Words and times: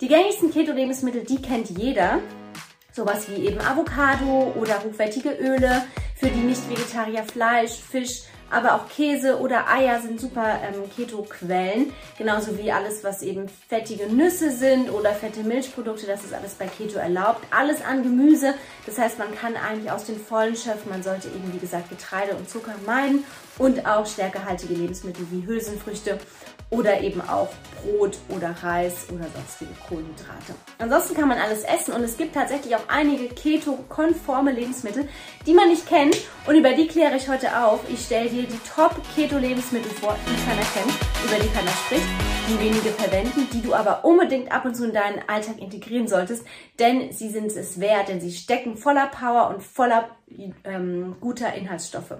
Die 0.00 0.06
gängigsten 0.06 0.52
Keto-Lebensmittel, 0.52 1.24
die 1.24 1.42
kennt 1.42 1.70
jeder. 1.70 2.20
Sowas 2.92 3.28
wie 3.28 3.46
eben 3.46 3.60
Avocado 3.60 4.52
oder 4.54 4.82
hochwertige 4.84 5.30
Öle, 5.30 5.82
für 6.14 6.28
die 6.28 6.38
Nicht-Vegetarier 6.38 7.24
Fleisch, 7.24 7.72
Fisch, 7.72 8.22
aber 8.48 8.74
auch 8.74 8.88
Käse 8.88 9.40
oder 9.40 9.68
Eier 9.68 10.00
sind 10.00 10.20
super 10.20 10.60
ähm, 10.62 10.88
Keto-Quellen. 10.96 11.92
Genauso 12.16 12.56
wie 12.58 12.70
alles, 12.70 13.02
was 13.02 13.22
eben 13.22 13.48
fettige 13.48 14.06
Nüsse 14.06 14.52
sind 14.52 14.88
oder 14.90 15.10
fette 15.14 15.42
Milchprodukte, 15.42 16.06
das 16.06 16.22
ist 16.22 16.32
alles 16.32 16.54
bei 16.54 16.66
Keto 16.66 16.98
erlaubt. 16.98 17.44
Alles 17.50 17.84
an 17.84 18.04
Gemüse, 18.04 18.54
das 18.86 18.98
heißt, 18.98 19.18
man 19.18 19.34
kann 19.34 19.56
eigentlich 19.56 19.90
aus 19.90 20.04
den 20.04 20.18
Vollen 20.18 20.54
schöpfen. 20.54 20.90
Man 20.90 21.02
sollte 21.02 21.26
eben, 21.28 21.52
wie 21.52 21.58
gesagt, 21.58 21.90
Getreide 21.90 22.36
und 22.36 22.48
Zucker 22.48 22.74
meiden 22.86 23.24
und 23.58 23.84
auch 23.84 24.06
stärkehaltige 24.06 24.74
Lebensmittel 24.74 25.26
wie 25.30 25.44
Hülsenfrüchte 25.44 26.18
oder 26.70 27.00
eben 27.00 27.20
auch 27.20 27.48
Brot 27.82 28.18
oder 28.28 28.54
Reis 28.62 29.06
oder 29.10 29.26
sonstige 29.34 29.70
Kohlenhydrate. 29.88 30.54
Ansonsten 30.78 31.14
kann 31.14 31.28
man 31.28 31.38
alles 31.38 31.62
essen 31.64 31.94
und 31.94 32.02
es 32.02 32.16
gibt 32.16 32.34
tatsächlich 32.34 32.74
auch 32.76 32.88
einige 32.88 33.28
keto-konforme 33.28 34.52
Lebensmittel, 34.52 35.08
die 35.46 35.54
man 35.54 35.68
nicht 35.68 35.86
kennt 35.88 36.16
und 36.46 36.56
über 36.56 36.72
die 36.72 36.86
kläre 36.86 37.16
ich 37.16 37.28
heute 37.28 37.64
auf. 37.64 37.80
Ich 37.88 38.04
stelle 38.04 38.28
dir 38.28 38.42
die 38.42 38.60
Top-Keto-Lebensmittel 38.74 39.90
vor, 39.92 40.16
die 40.26 40.44
keiner 40.44 40.66
kennt, 40.74 40.92
über 41.24 41.42
die 41.42 41.48
keiner 41.54 41.70
spricht, 41.70 42.06
die 42.48 42.60
wenige 42.60 42.90
verwenden, 42.90 43.48
die 43.52 43.62
du 43.62 43.74
aber 43.74 44.04
unbedingt 44.04 44.52
ab 44.52 44.64
und 44.64 44.74
zu 44.74 44.86
in 44.86 44.92
deinen 44.92 45.20
Alltag 45.28 45.58
integrieren 45.58 46.08
solltest, 46.08 46.44
denn 46.78 47.12
sie 47.12 47.30
sind 47.30 47.52
es 47.52 47.80
wert, 47.80 48.08
denn 48.08 48.20
sie 48.20 48.32
stecken 48.32 48.76
voller 48.76 49.06
Power 49.06 49.50
und 49.50 49.62
voller 49.62 50.08
ähm, 50.64 51.16
guter 51.20 51.54
Inhaltsstoffe. 51.54 52.14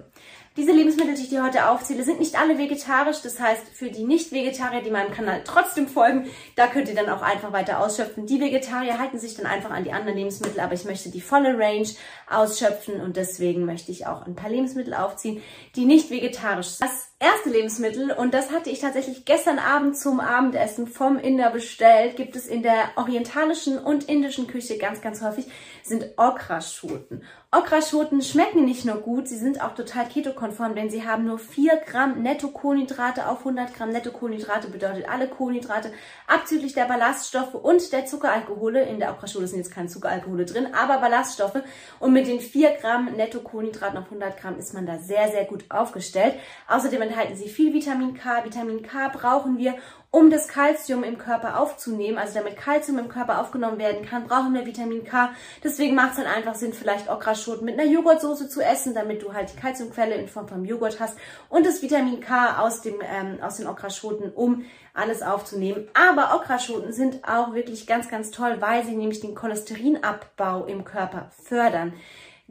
Diese 0.59 0.73
Lebensmittel, 0.73 1.15
die 1.15 1.21
ich 1.21 1.29
dir 1.29 1.41
heute 1.41 1.69
aufzähle, 1.69 2.03
sind 2.03 2.19
nicht 2.19 2.37
alle 2.37 2.57
vegetarisch. 2.57 3.21
Das 3.23 3.39
heißt, 3.39 3.69
für 3.69 3.89
die 3.89 4.03
Nicht-Vegetarier, 4.03 4.81
die 4.81 4.91
meinem 4.91 5.13
Kanal 5.13 5.41
trotzdem 5.45 5.87
folgen, 5.87 6.29
da 6.57 6.67
könnt 6.67 6.89
ihr 6.89 6.95
dann 6.95 7.07
auch 7.07 7.21
einfach 7.21 7.53
weiter 7.53 7.79
ausschöpfen. 7.79 8.25
Die 8.25 8.41
Vegetarier 8.41 8.99
halten 8.99 9.19
sich 9.19 9.35
dann 9.35 9.45
einfach 9.45 9.69
an 9.69 9.85
die 9.85 9.93
anderen 9.93 10.17
Lebensmittel, 10.17 10.59
aber 10.59 10.73
ich 10.73 10.83
möchte 10.83 11.11
die 11.11 11.21
volle 11.21 11.57
Range 11.57 11.87
ausschöpfen 12.29 12.99
und 12.99 13.15
deswegen 13.15 13.63
möchte 13.63 13.93
ich 13.93 14.05
auch 14.05 14.27
ein 14.27 14.35
paar 14.35 14.49
Lebensmittel 14.49 14.95
aufziehen, 14.95 15.41
die 15.77 15.85
nicht 15.85 16.09
vegetarisch 16.09 16.67
sind. 16.67 16.89
Das 16.89 17.08
erste 17.19 17.49
Lebensmittel, 17.49 18.11
und 18.11 18.33
das 18.33 18.51
hatte 18.51 18.69
ich 18.69 18.79
tatsächlich 18.79 19.25
gestern 19.25 19.59
Abend 19.59 19.97
zum 19.97 20.19
Abendessen 20.19 20.87
vom 20.87 21.19
Inder 21.19 21.49
bestellt, 21.51 22.15
gibt 22.15 22.35
es 22.35 22.47
in 22.47 22.63
der 22.63 22.89
orientalischen 22.95 23.77
und 23.77 24.07
indischen 24.07 24.47
Küche 24.47 24.77
ganz, 24.77 25.01
ganz 25.01 25.21
häufig, 25.21 25.45
sind 25.83 26.05
Okraschoten. 26.17 27.23
Okraschoten 27.51 28.21
schmecken 28.21 28.63
nicht 28.63 28.85
nur 28.85 28.97
gut, 28.97 29.27
sie 29.27 29.37
sind 29.37 29.63
auch 29.63 29.73
total 29.73 30.07
ketokonform, 30.07 30.75
denn 30.75 30.91
sie 30.91 31.07
haben 31.07 31.25
nur 31.25 31.39
4 31.39 31.77
Gramm 31.77 32.21
Netto-Kohlenhydrate 32.21 33.27
auf 33.27 33.39
100 33.39 33.73
Gramm 33.73 33.89
Netto-Kohlenhydrate, 33.89 34.69
bedeutet 34.69 35.09
alle 35.09 35.27
Kohlenhydrate 35.27 35.91
abzüglich 36.27 36.73
der 36.73 36.85
Ballaststoffe 36.85 37.55
und 37.55 37.91
der 37.91 38.05
Zuckeralkohole. 38.05 38.83
In 38.83 38.99
der 38.99 39.11
Okraschole 39.11 39.47
sind 39.47 39.57
jetzt 39.57 39.73
keine 39.73 39.87
Zuckeralkohole 39.87 40.45
drin, 40.45 40.67
aber 40.75 40.99
Ballaststoffe. 40.99 41.63
Und 41.99 42.13
mit 42.13 42.27
den 42.27 42.39
4 42.39 42.77
Gramm 42.79 43.15
Netto-Kohlenhydraten 43.15 43.97
auf 43.97 44.05
100 44.05 44.39
Gramm 44.39 44.59
ist 44.59 44.75
man 44.75 44.85
da 44.85 44.99
sehr, 44.99 45.29
sehr 45.29 45.45
gut 45.45 45.65
aufgestellt. 45.69 46.35
Außerdem 46.67 47.01
enthalten 47.09 47.35
sie 47.35 47.49
viel 47.49 47.73
Vitamin 47.73 48.13
K. 48.13 48.45
Vitamin 48.45 48.83
K 48.83 49.09
brauchen 49.09 49.57
wir, 49.57 49.75
um 50.11 50.31
das 50.31 50.47
Kalzium 50.47 51.03
im 51.03 51.19
Körper 51.19 51.59
aufzunehmen, 51.59 52.17
also 52.17 52.33
damit 52.33 52.57
Kalzium 52.57 52.97
im 52.97 53.09
Körper 53.09 53.39
aufgenommen 53.39 53.77
werden 53.77 54.05
kann, 54.05 54.25
brauchen 54.25 54.53
wir 54.55 54.65
Vitamin 54.65 55.03
K. 55.03 55.31
Deswegen 55.63 55.93
macht 55.93 56.11
es 56.11 56.15
dann 56.17 56.25
einfach 56.25 56.55
Sinn, 56.55 56.73
vielleicht 56.73 57.09
Okraschoten 57.09 57.63
mit 57.63 57.79
einer 57.79 57.89
Joghurtsoße 57.89 58.49
zu 58.49 58.61
essen, 58.61 58.95
damit 58.95 59.21
du 59.21 59.33
halt 59.33 59.53
die 59.53 59.59
Kalziumquelle 59.59 60.15
in 60.15 60.27
Form 60.27 60.47
von 60.47 60.65
Joghurt 60.65 60.99
hast 60.99 61.17
und 61.49 61.65
das 61.65 61.83
Vitamin 61.83 62.21
K 62.21 62.59
aus, 62.59 62.81
dem, 62.81 62.95
ähm, 63.01 63.37
aus 63.41 63.57
den 63.57 63.67
Okraschoten, 63.67 64.31
um 64.31 64.65
alles 64.95 65.21
aufzunehmen. 65.21 65.87
Aber 65.93 66.35
Okraschoten 66.35 66.91
sind 66.91 67.23
auch 67.27 67.53
wirklich 67.53 67.85
ganz, 67.85 68.09
ganz 68.09 68.31
toll, 68.31 68.57
weil 68.59 68.83
sie 68.85 68.95
nämlich 68.95 69.19
den 69.19 69.35
Cholesterinabbau 69.35 70.65
im 70.65 70.85
Körper 70.85 71.29
fördern. 71.43 71.93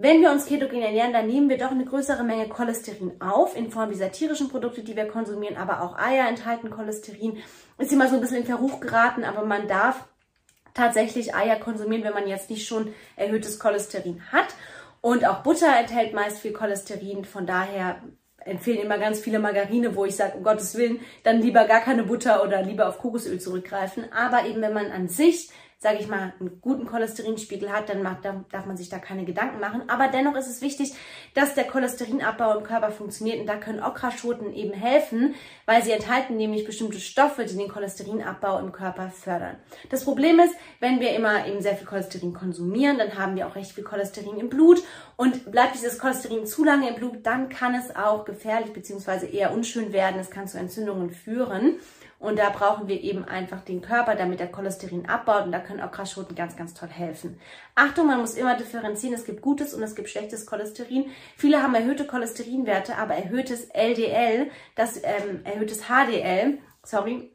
Wenn 0.01 0.21
wir 0.21 0.31
uns 0.31 0.47
ketogen 0.47 0.81
ernähren, 0.81 1.13
dann 1.13 1.27
nehmen 1.27 1.49
wir 1.49 1.59
doch 1.59 1.73
eine 1.73 1.85
größere 1.85 2.23
Menge 2.23 2.49
Cholesterin 2.49 3.21
auf, 3.21 3.57
in 3.57 3.73
Form 3.73 3.91
dieser 3.91 4.13
tierischen 4.13 4.49
Produkte, 4.49 4.85
die 4.85 4.95
wir 4.95 5.09
konsumieren, 5.09 5.57
aber 5.57 5.83
auch 5.83 5.99
Eier 5.99 6.29
enthalten 6.29 6.71
Cholesterin. 6.71 7.39
Ist 7.79 7.93
immer 7.93 8.09
so 8.09 8.15
ein 8.15 8.21
bisschen 8.21 8.37
in 8.37 8.47
Verruch 8.47 8.79
geraten, 8.79 9.25
aber 9.25 9.45
man 9.45 9.67
darf 9.67 10.05
tatsächlich 10.73 11.35
Eier 11.35 11.57
konsumieren, 11.57 12.05
wenn 12.05 12.15
man 12.15 12.29
jetzt 12.29 12.49
nicht 12.49 12.69
schon 12.69 12.95
erhöhtes 13.17 13.59
Cholesterin 13.59 14.23
hat. 14.31 14.55
Und 15.01 15.27
auch 15.27 15.43
Butter 15.43 15.77
enthält 15.77 16.15
meist 16.15 16.39
viel 16.39 16.53
Cholesterin, 16.53 17.25
von 17.25 17.45
daher 17.45 18.01
empfehlen 18.45 18.79
immer 18.79 18.99
ganz 18.99 19.19
viele 19.19 19.41
Margarine, 19.41 19.97
wo 19.97 20.05
ich 20.05 20.15
sage, 20.15 20.37
um 20.37 20.45
Gottes 20.45 20.77
Willen, 20.77 21.01
dann 21.25 21.43
lieber 21.43 21.65
gar 21.65 21.81
keine 21.81 22.05
Butter 22.05 22.45
oder 22.45 22.63
lieber 22.63 22.89
auf 22.89 23.01
Kokosöl 23.01 23.41
zurückgreifen. 23.41 24.05
Aber 24.13 24.47
eben, 24.47 24.63
wenn 24.63 24.73
man 24.73 24.93
an 24.93 25.09
sich 25.09 25.51
sage 25.81 25.99
ich 26.01 26.09
mal, 26.09 26.33
einen 26.41 26.61
guten 26.61 26.87
Cholesterinspiegel 26.87 27.71
hat, 27.71 27.89
dann 27.89 28.03
macht, 28.03 28.25
darf 28.25 28.67
man 28.67 28.77
sich 28.77 28.89
da 28.89 28.99
keine 28.99 29.25
Gedanken 29.25 29.61
machen. 29.61 29.85
Aber 29.89 30.09
dennoch 30.09 30.35
ist 30.35 30.49
es 30.49 30.61
wichtig, 30.61 30.93
dass 31.35 31.55
der 31.55 31.69
Cholesterinabbau 31.69 32.59
im 32.59 32.65
Körper 32.65 32.91
funktioniert 32.91 33.39
und 33.39 33.47
da 33.47 33.57
können 33.57 33.81
Okraschoten 33.81 34.53
eben 34.53 34.73
helfen, 34.73 35.37
weil 35.67 35.85
sie 35.85 35.93
enthalten 35.93 36.37
nämlich 36.37 36.65
bestimmte 36.65 36.99
Stoffe, 36.99 37.45
die 37.45 37.57
den 37.57 37.69
Cholesterinabbau 37.69 38.59
im 38.59 38.73
Körper 38.73 39.11
fördern. 39.11 39.57
Das 39.89 40.03
Problem 40.03 40.41
ist, 40.41 40.55
wenn 40.81 40.99
wir 40.99 41.15
immer 41.15 41.47
eben 41.47 41.63
sehr 41.63 41.77
viel 41.77 41.87
Cholesterin 41.87 42.35
konsumieren, 42.35 42.99
dann 42.99 43.17
haben 43.17 43.37
wir 43.37 43.47
auch 43.47 43.55
recht 43.55 43.71
viel 43.71 43.85
Cholesterin 43.85 44.37
im 44.41 44.49
Blut 44.49 44.83
und 45.15 45.53
bleibt 45.53 45.77
dieses 45.77 46.01
Cholesterin 46.01 46.45
zu 46.45 46.65
lange 46.65 46.89
im 46.89 46.97
Blut, 46.97 47.25
dann 47.25 47.49
kann 47.49 47.77
es 47.77 47.95
auch 47.95 48.25
gefährlich 48.25 48.73
bzw. 48.73 49.31
eher 49.31 49.53
unschön 49.53 49.93
werden. 49.93 50.19
Es 50.19 50.31
kann 50.31 50.49
zu 50.49 50.59
Entzündungen 50.59 51.11
führen. 51.11 51.77
Und 52.19 52.39
da 52.39 52.51
brauchen 52.51 52.89
wir 52.89 53.01
eben 53.01 53.25
einfach 53.25 53.61
den 53.61 53.81
Körper, 53.81 54.17
damit 54.17 54.41
der 54.41 54.51
Cholesterin 54.51 55.09
abbaut. 55.09 55.45
Und 55.45 55.53
da 55.53 55.61
können 55.61 55.81
auch 55.81 55.93
Kraschoten 55.93 56.35
ganz, 56.35 56.57
ganz 56.57 56.75
toll 56.75 56.89
helfen. 56.89 57.39
Achtung, 57.77 58.09
man 58.09 58.21
muss 58.21 58.35
immer 58.35 58.57
differenzieren. 58.57 59.15
Es 59.15 59.25
gibt 59.25 59.41
gutes 59.41 59.73
und 59.73 59.83
es 59.83 59.95
gibt 59.95 60.09
schlechtes 60.09 60.45
Cholesterin. 60.45 61.07
Viele 61.37 61.63
haben 61.63 61.75
erhöhte 61.77 62.07
Cholesterinwerte, 62.07 62.97
aber 62.97 63.15
erhöhtes 63.15 63.67
LDL, 63.67 64.51
das 64.75 64.97
ähm, 64.97 65.43
erhöhtes 65.45 65.85
HDL, 65.85 66.59
sorry, 66.83 67.31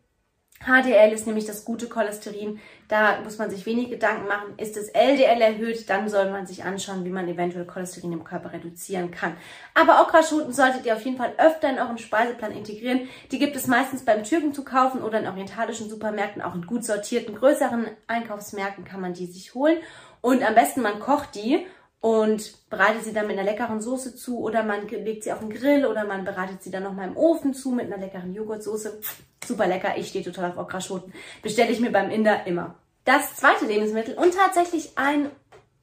HDL 0.65 1.11
ist 1.11 1.27
nämlich 1.27 1.45
das 1.45 1.65
gute 1.65 1.87
Cholesterin. 1.87 2.59
Da 2.87 3.19
muss 3.21 3.37
man 3.37 3.49
sich 3.49 3.65
wenig 3.65 3.89
Gedanken 3.89 4.27
machen. 4.27 4.53
Ist 4.57 4.77
das 4.77 4.89
LDL 4.89 5.41
erhöht, 5.41 5.89
dann 5.89 6.09
soll 6.09 6.29
man 6.31 6.45
sich 6.45 6.63
anschauen, 6.63 7.05
wie 7.05 7.09
man 7.09 7.27
eventuell 7.27 7.65
Cholesterin 7.65 8.13
im 8.13 8.23
Körper 8.23 8.53
reduzieren 8.53 9.11
kann. 9.11 9.35
Aber 9.73 10.01
Okraschoten 10.01 10.53
solltet 10.53 10.85
ihr 10.85 10.95
auf 10.95 11.03
jeden 11.03 11.17
Fall 11.17 11.33
öfter 11.37 11.69
in 11.69 11.79
euren 11.79 11.97
Speiseplan 11.97 12.51
integrieren. 12.51 13.09
Die 13.31 13.39
gibt 13.39 13.55
es 13.55 13.67
meistens 13.67 14.05
beim 14.05 14.23
Türken 14.23 14.53
zu 14.53 14.63
kaufen 14.63 15.01
oder 15.01 15.19
in 15.19 15.27
orientalischen 15.27 15.89
Supermärkten. 15.89 16.41
Auch 16.41 16.55
in 16.55 16.65
gut 16.65 16.85
sortierten, 16.85 17.35
größeren 17.35 17.87
Einkaufsmärkten 18.07 18.85
kann 18.85 19.01
man 19.01 19.13
die 19.13 19.25
sich 19.25 19.53
holen. 19.53 19.77
Und 20.21 20.41
am 20.43 20.55
besten 20.55 20.81
man 20.81 20.99
kocht 20.99 21.35
die 21.35 21.65
und 22.03 22.69
bereitet 22.69 23.05
sie 23.05 23.13
dann 23.13 23.27
mit 23.27 23.39
einer 23.39 23.49
leckeren 23.49 23.79
Soße 23.79 24.13
zu 24.13 24.39
oder 24.39 24.61
man 24.63 24.89
legt 24.89 25.23
sie 25.23 25.31
auf 25.31 25.39
den 25.39 25.49
Grill 25.49 25.85
oder 25.85 26.03
man 26.03 26.25
bereitet 26.25 26.61
sie 26.61 26.69
dann 26.69 26.83
nochmal 26.83 27.07
im 27.07 27.15
Ofen 27.15 27.53
zu 27.53 27.71
mit 27.71 27.85
einer 27.85 27.97
leckeren 27.97 28.33
Joghurtsoße. 28.33 28.99
Super 29.45 29.67
lecker, 29.67 29.95
ich 29.95 30.09
stehe 30.09 30.25
total 30.25 30.51
auf 30.51 30.57
Okraschoten. 30.57 31.13
Bestelle 31.41 31.71
ich 31.71 31.79
mir 31.79 31.93
beim 31.93 32.09
Inder 32.09 32.45
immer. 32.45 32.75
Das 33.05 33.37
zweite 33.37 33.65
Lebensmittel 33.65 34.15
und 34.15 34.35
tatsächlich 34.35 34.97
ein 34.97 35.31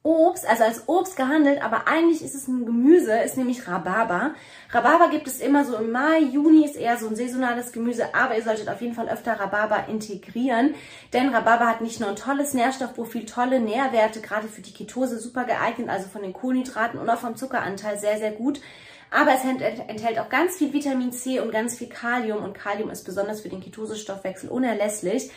Obst, 0.03 0.49
also 0.49 0.63
als 0.63 0.87
Obst 0.87 1.15
gehandelt, 1.15 1.63
aber 1.63 1.87
eigentlich 1.87 2.23
ist 2.23 2.33
es 2.33 2.47
ein 2.47 2.65
Gemüse, 2.65 3.13
ist 3.19 3.37
nämlich 3.37 3.67
Rhabarber. 3.67 4.33
Rhabarber 4.71 5.09
gibt 5.09 5.27
es 5.27 5.39
immer 5.39 5.63
so 5.63 5.75
im 5.75 5.91
Mai, 5.91 6.19
Juni 6.19 6.65
ist 6.65 6.75
eher 6.75 6.97
so 6.97 7.07
ein 7.07 7.15
saisonales 7.15 7.71
Gemüse, 7.71 8.15
aber 8.15 8.35
ihr 8.35 8.43
solltet 8.43 8.67
auf 8.67 8.81
jeden 8.81 8.95
Fall 8.95 9.09
öfter 9.09 9.39
Rhabarber 9.39 9.87
integrieren, 9.89 10.73
denn 11.13 11.29
Rhabarber 11.29 11.67
hat 11.67 11.81
nicht 11.81 11.99
nur 11.99 12.09
ein 12.09 12.15
tolles 12.15 12.55
Nährstoffprofil, 12.55 13.27
tolle 13.27 13.59
Nährwerte, 13.59 14.21
gerade 14.21 14.47
für 14.47 14.61
die 14.61 14.73
Ketose 14.73 15.19
super 15.19 15.43
geeignet, 15.43 15.89
also 15.89 16.07
von 16.07 16.23
den 16.23 16.33
Kohlenhydraten 16.33 16.99
und 16.99 17.07
auch 17.07 17.19
vom 17.19 17.35
Zuckeranteil 17.35 17.99
sehr, 17.99 18.17
sehr 18.17 18.31
gut. 18.31 18.59
Aber 19.11 19.33
es 19.33 19.43
enthält 19.43 20.19
auch 20.19 20.29
ganz 20.29 20.55
viel 20.55 20.71
Vitamin 20.71 21.11
C 21.11 21.41
und 21.41 21.51
ganz 21.51 21.77
viel 21.77 21.89
Kalium 21.89 22.43
und 22.43 22.53
Kalium 22.53 22.89
ist 22.89 23.03
besonders 23.03 23.41
für 23.41 23.49
den 23.49 23.59
Ketosestoffwechsel 23.59 24.49
unerlässlich. 24.49 25.29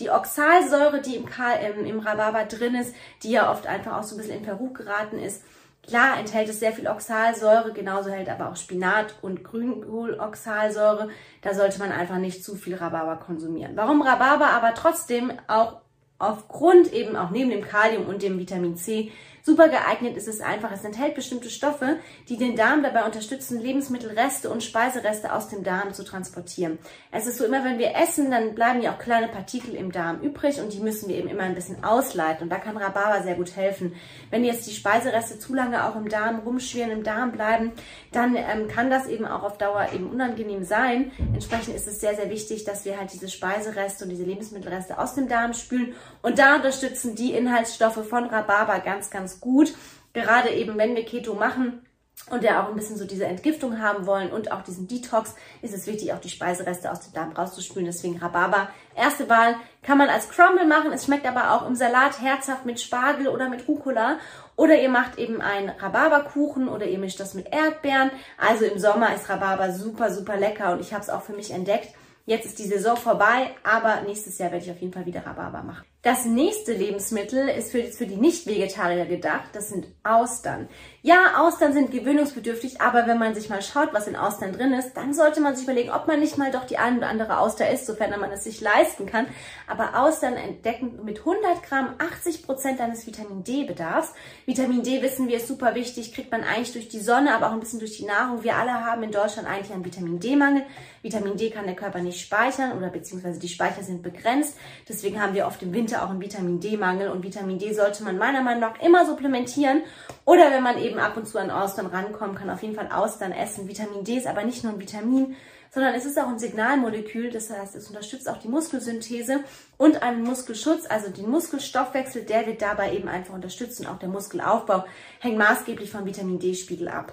Die 0.00 0.10
Oxalsäure, 0.10 1.00
die 1.00 1.16
im, 1.16 1.26
im, 1.26 1.86
im 1.86 1.98
Rhabarber 2.00 2.44
drin 2.44 2.74
ist, 2.74 2.94
die 3.22 3.30
ja 3.30 3.50
oft 3.50 3.66
einfach 3.66 3.98
auch 3.98 4.02
so 4.02 4.14
ein 4.14 4.18
bisschen 4.18 4.38
in 4.38 4.44
Verruch 4.44 4.74
geraten 4.74 5.18
ist, 5.18 5.42
Klar 5.88 6.18
enthält 6.18 6.50
es 6.50 6.60
sehr 6.60 6.72
viel 6.74 6.86
Oxalsäure, 6.86 7.72
genauso 7.72 8.10
hält 8.10 8.28
aber 8.28 8.50
auch 8.50 8.56
Spinat 8.56 9.14
und 9.22 9.42
Grünkohl 9.42 10.20
Oxalsäure. 10.20 11.08
Da 11.40 11.54
sollte 11.54 11.78
man 11.78 11.92
einfach 11.92 12.18
nicht 12.18 12.44
zu 12.44 12.56
viel 12.56 12.74
Rhabarber 12.74 13.16
konsumieren. 13.16 13.72
Warum 13.74 14.02
Rhabarber 14.02 14.50
aber 14.50 14.74
trotzdem 14.74 15.32
auch 15.46 15.80
aufgrund 16.18 16.92
eben 16.92 17.16
auch 17.16 17.30
neben 17.30 17.48
dem 17.48 17.62
Kalium 17.62 18.06
und 18.06 18.22
dem 18.22 18.38
Vitamin 18.38 18.76
C 18.76 19.12
Super 19.42 19.68
geeignet 19.68 20.16
ist 20.16 20.28
es 20.28 20.40
einfach. 20.40 20.72
Es 20.72 20.84
enthält 20.84 21.14
bestimmte 21.14 21.50
Stoffe, 21.50 21.98
die 22.28 22.36
den 22.36 22.56
Darm 22.56 22.82
dabei 22.82 23.04
unterstützen, 23.04 23.60
Lebensmittelreste 23.60 24.50
und 24.50 24.62
Speisereste 24.62 25.32
aus 25.32 25.48
dem 25.48 25.64
Darm 25.64 25.92
zu 25.92 26.04
transportieren. 26.04 26.78
Es 27.10 27.26
ist 27.26 27.38
so 27.38 27.44
immer, 27.44 27.64
wenn 27.64 27.78
wir 27.78 27.94
essen, 27.96 28.30
dann 28.30 28.54
bleiben 28.54 28.82
ja 28.82 28.92
auch 28.92 28.98
kleine 28.98 29.28
Partikel 29.28 29.74
im 29.74 29.92
Darm 29.92 30.20
übrig 30.20 30.60
und 30.60 30.72
die 30.72 30.80
müssen 30.80 31.08
wir 31.08 31.16
eben 31.16 31.28
immer 31.28 31.44
ein 31.44 31.54
bisschen 31.54 31.82
ausleiten. 31.84 32.44
Und 32.44 32.50
da 32.50 32.56
kann 32.56 32.76
Rhabarber 32.76 33.22
sehr 33.22 33.34
gut 33.34 33.56
helfen. 33.56 33.94
Wenn 34.30 34.44
jetzt 34.44 34.66
die 34.66 34.74
Speisereste 34.74 35.38
zu 35.38 35.54
lange 35.54 35.84
auch 35.84 35.96
im 35.96 36.08
Darm 36.08 36.40
rumschwirren, 36.40 36.90
im 36.90 37.02
Darm 37.02 37.32
bleiben, 37.32 37.72
dann 38.12 38.36
ähm, 38.36 38.68
kann 38.68 38.90
das 38.90 39.06
eben 39.06 39.24
auch 39.24 39.42
auf 39.42 39.58
Dauer 39.58 39.88
eben 39.94 40.10
unangenehm 40.10 40.64
sein. 40.64 41.12
Entsprechend 41.32 41.74
ist 41.74 41.86
es 41.86 42.00
sehr, 42.00 42.14
sehr 42.14 42.30
wichtig, 42.30 42.64
dass 42.64 42.84
wir 42.84 42.98
halt 42.98 43.12
diese 43.12 43.28
Speisereste 43.28 44.04
und 44.04 44.10
diese 44.10 44.24
Lebensmittelreste 44.24 44.98
aus 44.98 45.14
dem 45.14 45.28
Darm 45.28 45.54
spülen 45.54 45.94
Und 46.22 46.38
da 46.38 46.56
unterstützen 46.56 47.14
die 47.14 47.32
Inhaltsstoffe 47.32 48.06
von 48.06 48.26
Rhabarber 48.26 48.80
ganz, 48.80 49.10
ganz 49.10 49.37
gut. 49.40 49.74
Gerade 50.12 50.50
eben, 50.50 50.78
wenn 50.78 50.96
wir 50.96 51.04
Keto 51.04 51.34
machen, 51.34 51.82
und 52.30 52.42
der 52.42 52.62
auch 52.62 52.68
ein 52.68 52.76
bisschen 52.76 52.96
so 52.96 53.06
diese 53.06 53.26
Entgiftung 53.26 53.80
haben 53.80 54.06
wollen 54.06 54.30
und 54.30 54.52
auch 54.52 54.62
diesen 54.62 54.86
Detox, 54.86 55.34
ist 55.62 55.74
es 55.74 55.86
wichtig, 55.86 56.12
auch 56.12 56.20
die 56.20 56.28
Speisereste 56.28 56.90
aus 56.90 57.00
dem 57.00 57.14
Darm 57.14 57.32
rauszuspülen. 57.32 57.86
Deswegen 57.86 58.18
Rhabarber. 58.18 58.68
Erste 58.94 59.28
Wahl 59.28 59.56
kann 59.82 59.98
man 59.98 60.08
als 60.08 60.28
Crumble 60.28 60.66
machen. 60.66 60.92
Es 60.92 61.06
schmeckt 61.06 61.26
aber 61.26 61.52
auch 61.52 61.66
im 61.66 61.74
Salat 61.74 62.20
herzhaft 62.20 62.66
mit 62.66 62.80
Spargel 62.80 63.28
oder 63.28 63.48
mit 63.48 63.66
Rucola. 63.66 64.18
Oder 64.56 64.80
ihr 64.80 64.90
macht 64.90 65.18
eben 65.18 65.40
einen 65.40 65.70
Rhabarberkuchen 65.70 66.68
oder 66.68 66.86
ihr 66.86 66.98
mischt 66.98 67.20
das 67.20 67.34
mit 67.34 67.52
Erdbeeren. 67.52 68.10
Also 68.36 68.64
im 68.64 68.78
Sommer 68.78 69.14
ist 69.14 69.28
Rhabarber 69.28 69.72
super, 69.72 70.12
super 70.12 70.36
lecker 70.36 70.72
und 70.72 70.80
ich 70.80 70.92
habe 70.92 71.02
es 71.02 71.10
auch 71.10 71.22
für 71.22 71.32
mich 71.32 71.52
entdeckt. 71.52 71.94
Jetzt 72.26 72.44
ist 72.44 72.58
die 72.58 72.66
Saison 72.66 72.96
vorbei, 72.96 73.54
aber 73.62 74.02
nächstes 74.02 74.36
Jahr 74.36 74.50
werde 74.50 74.64
ich 74.64 74.70
auf 74.70 74.80
jeden 74.80 74.92
Fall 74.92 75.06
wieder 75.06 75.24
Rhabarber 75.24 75.62
machen. 75.62 75.86
Das 76.08 76.24
nächste 76.24 76.72
Lebensmittel 76.72 77.50
ist 77.50 77.70
für, 77.70 77.82
für 77.84 78.06
die 78.06 78.16
Nicht-Vegetarier 78.16 79.04
gedacht. 79.04 79.50
Das 79.52 79.68
sind 79.68 79.88
Austern. 80.02 80.66
Ja, 81.02 81.38
Austern 81.38 81.74
sind 81.74 81.90
gewöhnungsbedürftig, 81.90 82.80
aber 82.80 83.06
wenn 83.06 83.18
man 83.18 83.34
sich 83.34 83.50
mal 83.50 83.60
schaut, 83.60 83.92
was 83.92 84.08
in 84.08 84.16
Austern 84.16 84.54
drin 84.54 84.72
ist, 84.72 84.94
dann 84.94 85.12
sollte 85.12 85.42
man 85.42 85.54
sich 85.54 85.64
überlegen, 85.64 85.90
ob 85.90 86.06
man 86.06 86.18
nicht 86.18 86.38
mal 86.38 86.50
doch 86.50 86.64
die 86.64 86.78
ein 86.78 86.96
oder 86.96 87.08
andere 87.08 87.38
Auster 87.38 87.70
isst, 87.70 87.84
sofern 87.84 88.18
man 88.18 88.32
es 88.32 88.44
sich 88.44 88.62
leisten 88.62 89.04
kann. 89.04 89.26
Aber 89.66 89.98
Austern 90.02 90.32
entdecken 90.32 91.04
mit 91.04 91.18
100 91.18 91.62
Gramm 91.62 91.94
80 91.98 92.42
Prozent 92.42 92.80
deines 92.80 93.06
Vitamin 93.06 93.44
D-Bedarfs. 93.44 94.14
Vitamin 94.46 94.82
D, 94.82 95.02
wissen 95.02 95.28
wir, 95.28 95.36
ist 95.36 95.46
super 95.46 95.74
wichtig, 95.74 96.14
kriegt 96.14 96.32
man 96.32 96.42
eigentlich 96.42 96.72
durch 96.72 96.88
die 96.88 97.00
Sonne, 97.00 97.34
aber 97.34 97.48
auch 97.48 97.52
ein 97.52 97.60
bisschen 97.60 97.80
durch 97.80 97.98
die 97.98 98.06
Nahrung. 98.06 98.42
Wir 98.42 98.56
alle 98.56 98.72
haben 98.72 99.02
in 99.02 99.12
Deutschland 99.12 99.46
eigentlich 99.46 99.72
einen 99.72 99.84
Vitamin 99.84 100.20
D-Mangel. 100.20 100.62
Vitamin 101.02 101.36
D 101.36 101.50
kann 101.50 101.66
der 101.66 101.76
Körper 101.76 102.00
nicht 102.00 102.20
speichern 102.20 102.76
oder 102.76 102.88
beziehungsweise 102.88 103.38
die 103.38 103.48
Speicher 103.48 103.82
sind 103.82 104.02
begrenzt. 104.02 104.56
Deswegen 104.88 105.22
haben 105.22 105.34
wir 105.34 105.46
oft 105.46 105.62
im 105.62 105.72
Winter 105.72 105.97
auch 106.02 106.10
einen 106.10 106.20
Vitamin 106.20 106.60
D-Mangel 106.60 107.08
und 107.08 107.22
Vitamin 107.22 107.58
D 107.58 107.72
sollte 107.72 108.04
man 108.04 108.18
meiner 108.18 108.42
Meinung 108.42 108.60
nach 108.60 108.80
immer 108.80 109.06
supplementieren. 109.06 109.82
Oder 110.24 110.50
wenn 110.50 110.62
man 110.62 110.78
eben 110.78 110.98
ab 110.98 111.16
und 111.16 111.26
zu 111.26 111.38
an 111.38 111.50
Austern 111.50 111.86
rankommt, 111.86 112.36
kann 112.36 112.50
auf 112.50 112.62
jeden 112.62 112.74
Fall 112.74 112.90
Austern 112.92 113.32
essen. 113.32 113.68
Vitamin 113.68 114.04
D 114.04 114.16
ist 114.16 114.26
aber 114.26 114.44
nicht 114.44 114.64
nur 114.64 114.72
ein 114.72 114.80
Vitamin, 114.80 115.36
sondern 115.70 115.94
es 115.94 116.04
ist 116.04 116.18
auch 116.18 116.28
ein 116.28 116.38
Signalmolekül. 116.38 117.30
Das 117.30 117.50
heißt, 117.50 117.76
es 117.76 117.88
unterstützt 117.88 118.28
auch 118.28 118.38
die 118.38 118.48
Muskelsynthese 118.48 119.40
und 119.76 120.02
einen 120.02 120.22
Muskelschutz, 120.22 120.86
also 120.88 121.10
den 121.10 121.30
Muskelstoffwechsel, 121.30 122.22
der 122.22 122.46
wird 122.46 122.62
dabei 122.62 122.94
eben 122.94 123.08
einfach 123.08 123.34
unterstützen. 123.34 123.86
Auch 123.86 123.98
der 123.98 124.08
Muskelaufbau 124.08 124.84
hängt 125.20 125.38
maßgeblich 125.38 125.90
vom 125.90 126.04
Vitamin 126.04 126.38
D-Spiegel 126.38 126.88
ab. 126.88 127.12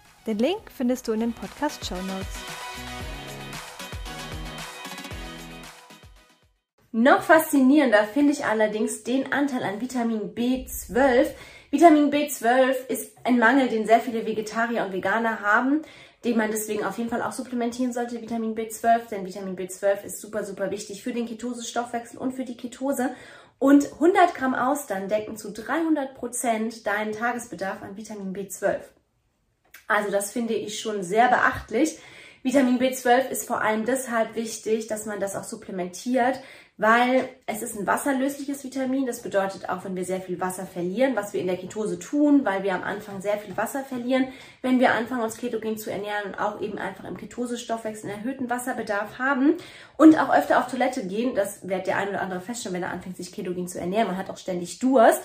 Den 0.27 0.37
Link 0.37 0.71
findest 0.75 1.07
du 1.07 1.13
in 1.13 1.19
den 1.21 1.33
Podcast 1.33 1.83
Show 1.83 1.95
Notes. 1.95 2.27
Noch 6.91 7.23
faszinierender 7.23 8.03
finde 8.03 8.33
ich 8.33 8.45
allerdings 8.45 9.03
den 9.03 9.31
Anteil 9.33 9.63
an 9.63 9.81
Vitamin 9.81 10.35
B12. 10.35 11.27
Vitamin 11.71 12.11
B12 12.11 12.87
ist 12.89 13.17
ein 13.23 13.39
Mangel, 13.39 13.69
den 13.69 13.87
sehr 13.87 14.01
viele 14.01 14.25
Vegetarier 14.25 14.85
und 14.85 14.93
Veganer 14.93 15.39
haben, 15.39 15.81
den 16.23 16.37
man 16.37 16.51
deswegen 16.51 16.83
auf 16.83 16.97
jeden 16.99 17.09
Fall 17.09 17.23
auch 17.23 17.31
supplementieren 17.31 17.93
sollte, 17.93 18.21
Vitamin 18.21 18.53
B12, 18.53 19.09
denn 19.09 19.25
Vitamin 19.25 19.55
B12 19.55 20.03
ist 20.03 20.21
super, 20.21 20.43
super 20.43 20.69
wichtig 20.69 21.01
für 21.01 21.13
den 21.13 21.25
Ketosestoffwechsel 21.25 22.19
und 22.19 22.33
für 22.33 22.45
die 22.45 22.57
Ketose. 22.57 23.15
Und 23.57 23.93
100 23.93 24.35
Gramm 24.35 24.53
Austern 24.53 25.07
decken 25.07 25.37
zu 25.37 25.51
300 25.51 26.13
Prozent 26.13 26.85
deinen 26.85 27.13
Tagesbedarf 27.13 27.81
an 27.81 27.95
Vitamin 27.95 28.35
B12. 28.35 28.81
Also 29.87 30.11
das 30.11 30.31
finde 30.31 30.53
ich 30.53 30.79
schon 30.79 31.03
sehr 31.03 31.27
beachtlich. 31.27 31.97
Vitamin 32.43 32.79
B12 32.79 33.29
ist 33.29 33.47
vor 33.47 33.61
allem 33.61 33.85
deshalb 33.85 34.35
wichtig, 34.35 34.87
dass 34.87 35.05
man 35.05 35.19
das 35.19 35.35
auch 35.35 35.43
supplementiert, 35.43 36.39
weil 36.75 37.29
es 37.45 37.61
ist 37.61 37.77
ein 37.77 37.85
wasserlösliches 37.85 38.63
Vitamin. 38.63 39.05
Das 39.05 39.21
bedeutet 39.21 39.69
auch, 39.69 39.83
wenn 39.83 39.95
wir 39.95 40.05
sehr 40.05 40.21
viel 40.21 40.41
Wasser 40.41 40.65
verlieren, 40.65 41.15
was 41.15 41.33
wir 41.33 41.41
in 41.41 41.45
der 41.45 41.57
Ketose 41.57 41.99
tun, 41.99 42.43
weil 42.43 42.63
wir 42.63 42.73
am 42.73 42.81
Anfang 42.81 43.21
sehr 43.21 43.37
viel 43.37 43.55
Wasser 43.55 43.83
verlieren, 43.83 44.29
wenn 44.63 44.79
wir 44.79 44.93
anfangen, 44.93 45.21
uns 45.21 45.37
ketogen 45.37 45.77
zu 45.77 45.91
ernähren 45.91 46.31
und 46.31 46.39
auch 46.39 46.59
eben 46.61 46.79
einfach 46.79 47.03
im 47.03 47.17
Ketosestoffwechsel 47.17 48.09
einen 48.09 48.19
erhöhten 48.19 48.49
Wasserbedarf 48.49 49.19
haben 49.19 49.57
und 49.97 50.19
auch 50.19 50.33
öfter 50.33 50.57
auf 50.57 50.65
Toilette 50.65 51.05
gehen, 51.05 51.35
das 51.35 51.67
wird 51.67 51.85
der 51.85 51.97
ein 51.97 52.09
oder 52.09 52.21
andere 52.21 52.41
feststellen, 52.41 52.77
wenn 52.77 52.83
er 52.83 52.91
anfängt, 52.91 53.17
sich 53.17 53.31
ketogen 53.31 53.67
zu 53.67 53.79
ernähren. 53.79 54.07
Man 54.07 54.17
hat 54.17 54.31
auch 54.31 54.37
ständig 54.37 54.79
Durst. 54.79 55.21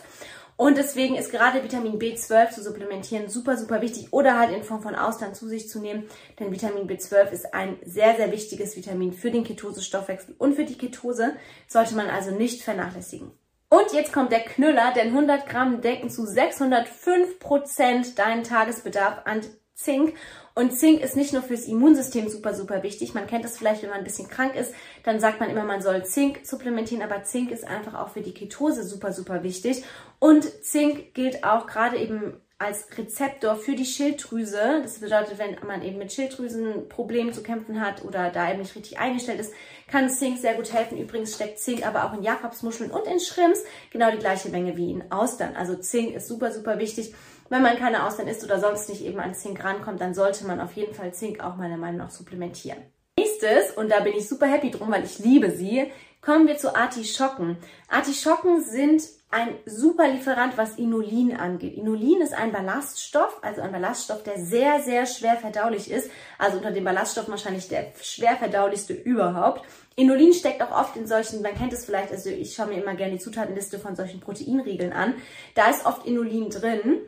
Und 0.56 0.78
deswegen 0.78 1.16
ist 1.16 1.30
gerade 1.30 1.62
Vitamin 1.62 1.98
B12 1.98 2.50
zu 2.50 2.62
supplementieren 2.62 3.28
super, 3.28 3.56
super 3.58 3.82
wichtig 3.82 4.12
oder 4.12 4.38
halt 4.38 4.52
in 4.56 4.62
Form 4.62 4.82
von 4.82 4.94
Austern 4.94 5.34
zu 5.34 5.48
sich 5.48 5.68
zu 5.68 5.80
nehmen. 5.80 6.08
Denn 6.40 6.50
Vitamin 6.50 6.88
B12 6.88 7.30
ist 7.30 7.54
ein 7.54 7.76
sehr, 7.84 8.16
sehr 8.16 8.32
wichtiges 8.32 8.76
Vitamin 8.76 9.12
für 9.12 9.30
den 9.30 9.44
Ketosestoffwechsel 9.44 10.34
und 10.38 10.54
für 10.54 10.64
die 10.64 10.78
Ketose. 10.78 11.34
Sollte 11.68 11.94
man 11.94 12.08
also 12.08 12.30
nicht 12.30 12.62
vernachlässigen. 12.62 13.32
Und 13.68 13.92
jetzt 13.92 14.12
kommt 14.12 14.32
der 14.32 14.40
Knüller, 14.40 14.92
denn 14.94 15.08
100 15.08 15.48
Gramm 15.48 15.80
decken 15.82 16.08
zu 16.08 16.24
605 16.24 17.38
Prozent 17.38 18.18
deinen 18.18 18.44
Tagesbedarf 18.44 19.22
an 19.26 19.40
Zink. 19.74 20.14
Und 20.58 20.72
Zink 20.72 21.02
ist 21.02 21.16
nicht 21.16 21.34
nur 21.34 21.42
fürs 21.42 21.66
Immunsystem 21.66 22.30
super, 22.30 22.54
super 22.54 22.82
wichtig. 22.82 23.12
Man 23.12 23.26
kennt 23.26 23.44
das 23.44 23.58
vielleicht, 23.58 23.82
wenn 23.82 23.90
man 23.90 23.98
ein 23.98 24.04
bisschen 24.04 24.28
krank 24.28 24.54
ist, 24.54 24.72
dann 25.02 25.20
sagt 25.20 25.38
man 25.38 25.50
immer, 25.50 25.64
man 25.64 25.82
soll 25.82 26.06
Zink 26.06 26.46
supplementieren, 26.46 27.02
aber 27.02 27.24
Zink 27.24 27.50
ist 27.50 27.66
einfach 27.66 27.92
auch 27.92 28.08
für 28.08 28.22
die 28.22 28.32
Ketose 28.32 28.82
super, 28.82 29.12
super 29.12 29.42
wichtig. 29.42 29.84
Und 30.18 30.44
Zink 30.64 31.12
gilt 31.12 31.44
auch 31.44 31.66
gerade 31.66 31.98
eben 31.98 32.40
als 32.58 32.86
Rezeptor 32.96 33.56
für 33.56 33.74
die 33.74 33.84
Schilddrüse. 33.84 34.80
Das 34.82 35.00
bedeutet, 35.00 35.38
wenn 35.38 35.56
man 35.66 35.82
eben 35.82 35.98
mit 35.98 36.12
Schilddrüsenproblemen 36.12 37.34
zu 37.34 37.42
kämpfen 37.42 37.80
hat 37.80 38.04
oder 38.04 38.30
da 38.30 38.50
eben 38.50 38.60
nicht 38.60 38.74
richtig 38.74 38.98
eingestellt 38.98 39.40
ist, 39.40 39.52
kann 39.88 40.08
Zink 40.08 40.38
sehr 40.38 40.54
gut 40.54 40.72
helfen. 40.72 40.98
Übrigens 40.98 41.34
steckt 41.34 41.58
Zink 41.58 41.86
aber 41.86 42.04
auch 42.04 42.14
in 42.14 42.22
Jakobsmuscheln 42.22 42.90
und 42.90 43.06
in 43.06 43.20
Shrimps 43.20 43.64
genau 43.90 44.10
die 44.10 44.18
gleiche 44.18 44.48
Menge 44.48 44.76
wie 44.76 44.90
in 44.90 45.12
Austern. 45.12 45.54
Also 45.54 45.74
Zink 45.76 46.14
ist 46.14 46.28
super, 46.28 46.50
super 46.50 46.78
wichtig. 46.78 47.14
Wenn 47.48 47.62
man 47.62 47.76
keine 47.76 48.06
Austern 48.06 48.26
isst 48.26 48.42
oder 48.42 48.58
sonst 48.58 48.88
nicht 48.88 49.04
eben 49.04 49.20
an 49.20 49.34
Zink 49.34 49.62
rankommt, 49.62 50.00
dann 50.00 50.14
sollte 50.14 50.46
man 50.46 50.60
auf 50.60 50.72
jeden 50.72 50.94
Fall 50.94 51.12
Zink 51.12 51.40
auch 51.40 51.56
meiner 51.56 51.76
Meinung 51.76 51.98
nach 51.98 52.10
supplementieren. 52.10 52.78
Nächstes, 53.18 53.70
und 53.76 53.90
da 53.90 54.00
bin 54.00 54.14
ich 54.14 54.28
super 54.28 54.46
happy 54.46 54.70
drum, 54.70 54.90
weil 54.90 55.04
ich 55.04 55.18
liebe 55.18 55.50
sie, 55.50 55.90
kommen 56.20 56.46
wir 56.46 56.58
zu 56.58 56.74
Artischocken. 56.74 57.56
Artischocken 57.88 58.62
sind 58.62 59.02
ein 59.30 59.54
super 59.66 60.08
Lieferant, 60.08 60.56
was 60.56 60.78
Inulin 60.78 61.36
angeht. 61.36 61.76
Inulin 61.76 62.20
ist 62.20 62.32
ein 62.32 62.52
Ballaststoff, 62.52 63.38
also 63.42 63.60
ein 63.60 63.72
Ballaststoff, 63.72 64.22
der 64.22 64.38
sehr, 64.38 64.80
sehr 64.80 65.04
schwer 65.04 65.36
verdaulich 65.36 65.90
ist. 65.90 66.10
Also 66.38 66.58
unter 66.58 66.70
den 66.70 66.84
Ballaststoffen 66.84 67.32
wahrscheinlich 67.32 67.68
der 67.68 67.92
schwer 68.00 68.36
verdaulichste 68.36 68.94
überhaupt. 68.94 69.62
Inulin 69.96 70.32
steckt 70.32 70.62
auch 70.62 70.70
oft 70.70 70.96
in 70.96 71.06
solchen, 71.06 71.42
man 71.42 71.54
kennt 71.54 71.72
es 71.72 71.84
vielleicht, 71.84 72.12
also 72.12 72.30
ich 72.30 72.54
schaue 72.54 72.68
mir 72.68 72.82
immer 72.82 72.94
gerne 72.94 73.14
die 73.14 73.18
Zutatenliste 73.18 73.78
von 73.78 73.96
solchen 73.96 74.20
Proteinriegeln 74.20 74.92
an. 74.92 75.14
Da 75.54 75.70
ist 75.70 75.84
oft 75.84 76.06
Inulin 76.06 76.50
drin. 76.50 77.00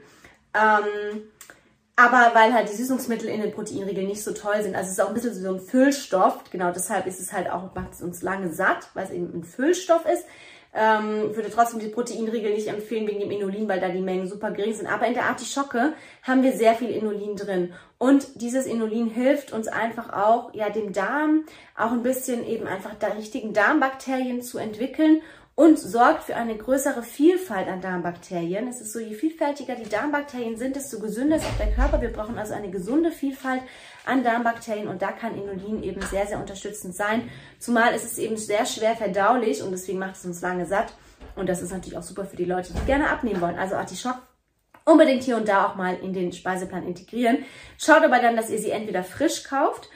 Ähm, 0.54 1.22
aber 1.98 2.30
weil 2.32 2.54
halt 2.54 2.70
die 2.70 2.76
Süßungsmittel 2.76 3.28
in 3.28 3.40
den 3.40 3.50
Proteinriegeln 3.50 4.06
nicht 4.06 4.22
so 4.22 4.30
toll 4.32 4.62
sind, 4.62 4.76
also 4.76 4.86
es 4.86 4.92
ist 4.92 5.00
auch 5.00 5.08
ein 5.08 5.14
bisschen 5.14 5.34
so 5.34 5.52
ein 5.52 5.60
Füllstoff, 5.60 6.44
genau 6.48 6.70
deshalb 6.70 7.08
ist 7.08 7.18
es 7.18 7.32
halt 7.32 7.50
auch, 7.50 7.74
macht 7.74 7.94
es 7.94 8.02
uns 8.02 8.22
lange 8.22 8.52
satt, 8.52 8.88
weil 8.94 9.06
es 9.06 9.10
eben 9.10 9.34
ein 9.34 9.42
Füllstoff 9.42 10.06
ist. 10.06 10.24
Ähm, 10.72 11.34
würde 11.34 11.50
trotzdem 11.50 11.80
die 11.80 11.88
Proteinriegel 11.88 12.52
nicht 12.52 12.68
empfehlen 12.68 13.08
wegen 13.08 13.18
dem 13.18 13.32
Inulin, 13.32 13.68
weil 13.68 13.80
da 13.80 13.88
die 13.88 14.02
Mengen 14.02 14.28
super 14.28 14.52
gering 14.52 14.74
sind. 14.74 14.86
Aber 14.86 15.08
in 15.08 15.14
der 15.14 15.24
Artischocke 15.24 15.94
haben 16.22 16.42
wir 16.44 16.52
sehr 16.52 16.74
viel 16.74 16.90
Inulin 16.90 17.34
drin. 17.34 17.72
Und 17.96 18.40
dieses 18.40 18.66
Inulin 18.66 19.08
hilft 19.08 19.52
uns 19.52 19.66
einfach 19.66 20.12
auch, 20.12 20.54
ja, 20.54 20.70
dem 20.70 20.92
Darm 20.92 21.46
auch 21.76 21.90
ein 21.90 22.04
bisschen 22.04 22.46
eben 22.46 22.68
einfach 22.68 22.94
da 23.00 23.08
richtigen 23.08 23.54
Darmbakterien 23.54 24.42
zu 24.42 24.58
entwickeln 24.58 25.22
und 25.58 25.76
sorgt 25.76 26.22
für 26.22 26.36
eine 26.36 26.56
größere 26.56 27.02
Vielfalt 27.02 27.66
an 27.66 27.80
Darmbakterien. 27.80 28.68
Es 28.68 28.80
ist 28.80 28.92
so, 28.92 29.00
je 29.00 29.12
vielfältiger 29.12 29.74
die 29.74 29.88
Darmbakterien 29.88 30.56
sind, 30.56 30.76
desto 30.76 31.00
gesünder 31.00 31.34
ist 31.34 31.46
auch 31.46 31.58
der 31.58 31.72
Körper. 31.72 32.00
Wir 32.00 32.12
brauchen 32.12 32.38
also 32.38 32.54
eine 32.54 32.70
gesunde 32.70 33.10
Vielfalt 33.10 33.62
an 34.06 34.22
Darmbakterien 34.22 34.86
und 34.86 35.02
da 35.02 35.10
kann 35.10 35.36
Inulin 35.36 35.82
eben 35.82 36.00
sehr, 36.00 36.28
sehr 36.28 36.38
unterstützend 36.38 36.94
sein. 36.94 37.28
Zumal 37.58 37.92
ist 37.92 38.04
es 38.04 38.18
eben 38.18 38.36
sehr 38.36 38.66
schwer 38.66 38.94
verdaulich 38.94 39.60
und 39.60 39.72
deswegen 39.72 39.98
macht 39.98 40.14
es 40.14 40.24
uns 40.24 40.42
lange 40.42 40.64
satt. 40.64 40.92
Und 41.34 41.48
das 41.48 41.60
ist 41.60 41.72
natürlich 41.72 41.98
auch 41.98 42.04
super 42.04 42.24
für 42.24 42.36
die 42.36 42.44
Leute, 42.44 42.72
die 42.72 42.86
gerne 42.86 43.10
abnehmen 43.10 43.40
wollen. 43.40 43.58
Also 43.58 43.74
Artischock 43.74 44.22
unbedingt 44.84 45.24
hier 45.24 45.36
und 45.36 45.48
da 45.48 45.66
auch 45.66 45.74
mal 45.74 45.96
in 45.96 46.12
den 46.12 46.32
Speiseplan 46.32 46.86
integrieren. 46.86 47.38
Schaut 47.78 48.04
aber 48.04 48.20
dann, 48.20 48.36
dass 48.36 48.48
ihr 48.48 48.60
sie 48.60 48.70
entweder 48.70 49.02
frisch 49.02 49.42
kauft 49.42 49.88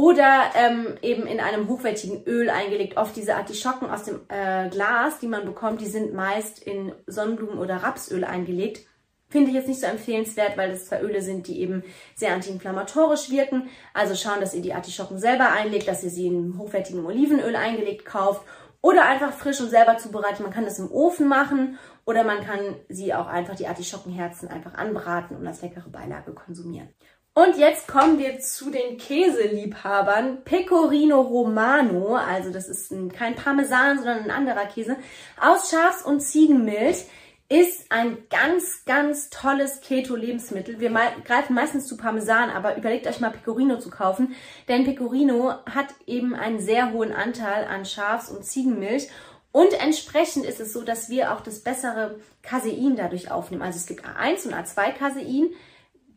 oder 0.00 0.44
ähm, 0.54 0.94
eben 1.02 1.26
in 1.26 1.40
einem 1.40 1.68
hochwertigen 1.68 2.24
Öl 2.24 2.48
eingelegt. 2.48 2.96
Oft 2.96 3.14
diese 3.16 3.36
Artischocken 3.36 3.90
aus 3.90 4.04
dem 4.04 4.20
äh, 4.28 4.70
Glas, 4.70 5.18
die 5.18 5.26
man 5.26 5.44
bekommt, 5.44 5.82
die 5.82 5.88
sind 5.88 6.14
meist 6.14 6.58
in 6.58 6.92
Sonnenblumen- 7.06 7.58
oder 7.58 7.76
Rapsöl 7.76 8.24
eingelegt. 8.24 8.86
Finde 9.28 9.50
ich 9.50 9.56
jetzt 9.56 9.68
nicht 9.68 9.80
so 9.80 9.86
empfehlenswert, 9.86 10.56
weil 10.56 10.70
das 10.70 10.86
zwei 10.86 11.02
Öle 11.02 11.20
sind, 11.20 11.48
die 11.48 11.60
eben 11.60 11.84
sehr 12.14 12.32
antiinflammatorisch 12.32 13.28
wirken. 13.28 13.68
Also 13.92 14.14
schauen, 14.14 14.40
dass 14.40 14.54
ihr 14.54 14.62
die 14.62 14.72
Artischocken 14.72 15.18
selber 15.18 15.52
einlegt, 15.52 15.86
dass 15.86 16.02
ihr 16.02 16.08
sie 16.08 16.28
in 16.28 16.56
hochwertigem 16.56 17.04
Olivenöl 17.04 17.54
eingelegt 17.54 18.06
kauft 18.06 18.40
oder 18.80 19.04
einfach 19.04 19.34
frisch 19.34 19.60
und 19.60 19.68
selber 19.68 19.98
zubereitet. 19.98 20.40
Man 20.40 20.50
kann 20.50 20.64
das 20.64 20.78
im 20.78 20.90
Ofen 20.90 21.28
machen 21.28 21.78
oder 22.06 22.24
man 22.24 22.40
kann 22.40 22.76
sie 22.88 23.12
auch 23.12 23.26
einfach, 23.26 23.54
die 23.54 23.66
Artischockenherzen, 23.66 24.48
einfach 24.48 24.72
anbraten 24.72 25.36
und 25.36 25.46
als 25.46 25.60
leckere 25.60 25.90
Beilage 25.90 26.32
konsumieren. 26.32 26.88
Und 27.32 27.56
jetzt 27.56 27.86
kommen 27.86 28.18
wir 28.18 28.40
zu 28.40 28.70
den 28.70 28.98
Käseliebhabern. 28.98 30.42
Pecorino 30.44 31.20
Romano, 31.20 32.16
also 32.16 32.50
das 32.50 32.68
ist 32.68 32.90
ein, 32.90 33.12
kein 33.12 33.36
Parmesan, 33.36 33.98
sondern 33.98 34.24
ein 34.24 34.30
anderer 34.30 34.66
Käse, 34.66 34.96
aus 35.40 35.70
Schafs- 35.70 36.02
und 36.02 36.20
Ziegenmilch 36.20 37.04
ist 37.48 37.90
ein 37.90 38.18
ganz, 38.30 38.84
ganz 38.84 39.30
tolles 39.30 39.80
Keto-Lebensmittel. 39.80 40.80
Wir 40.80 40.90
greifen 41.24 41.54
meistens 41.54 41.86
zu 41.86 41.96
Parmesan, 41.96 42.50
aber 42.50 42.76
überlegt 42.76 43.06
euch 43.06 43.20
mal 43.20 43.30
Pecorino 43.30 43.78
zu 43.78 43.90
kaufen, 43.90 44.34
denn 44.68 44.84
Pecorino 44.84 45.54
hat 45.66 45.88
eben 46.06 46.34
einen 46.34 46.60
sehr 46.60 46.92
hohen 46.92 47.12
Anteil 47.12 47.64
an 47.64 47.84
Schafs- 47.84 48.30
und 48.30 48.44
Ziegenmilch 48.44 49.08
und 49.52 49.72
entsprechend 49.72 50.46
ist 50.46 50.60
es 50.60 50.72
so, 50.72 50.82
dass 50.82 51.08
wir 51.08 51.32
auch 51.32 51.40
das 51.40 51.60
bessere 51.60 52.20
Casein 52.42 52.94
dadurch 52.96 53.32
aufnehmen. 53.32 53.62
Also 53.62 53.78
es 53.78 53.86
gibt 53.86 54.04
A1 54.04 54.46
und 54.46 54.54
A2 54.54 54.92
Casein 54.92 55.50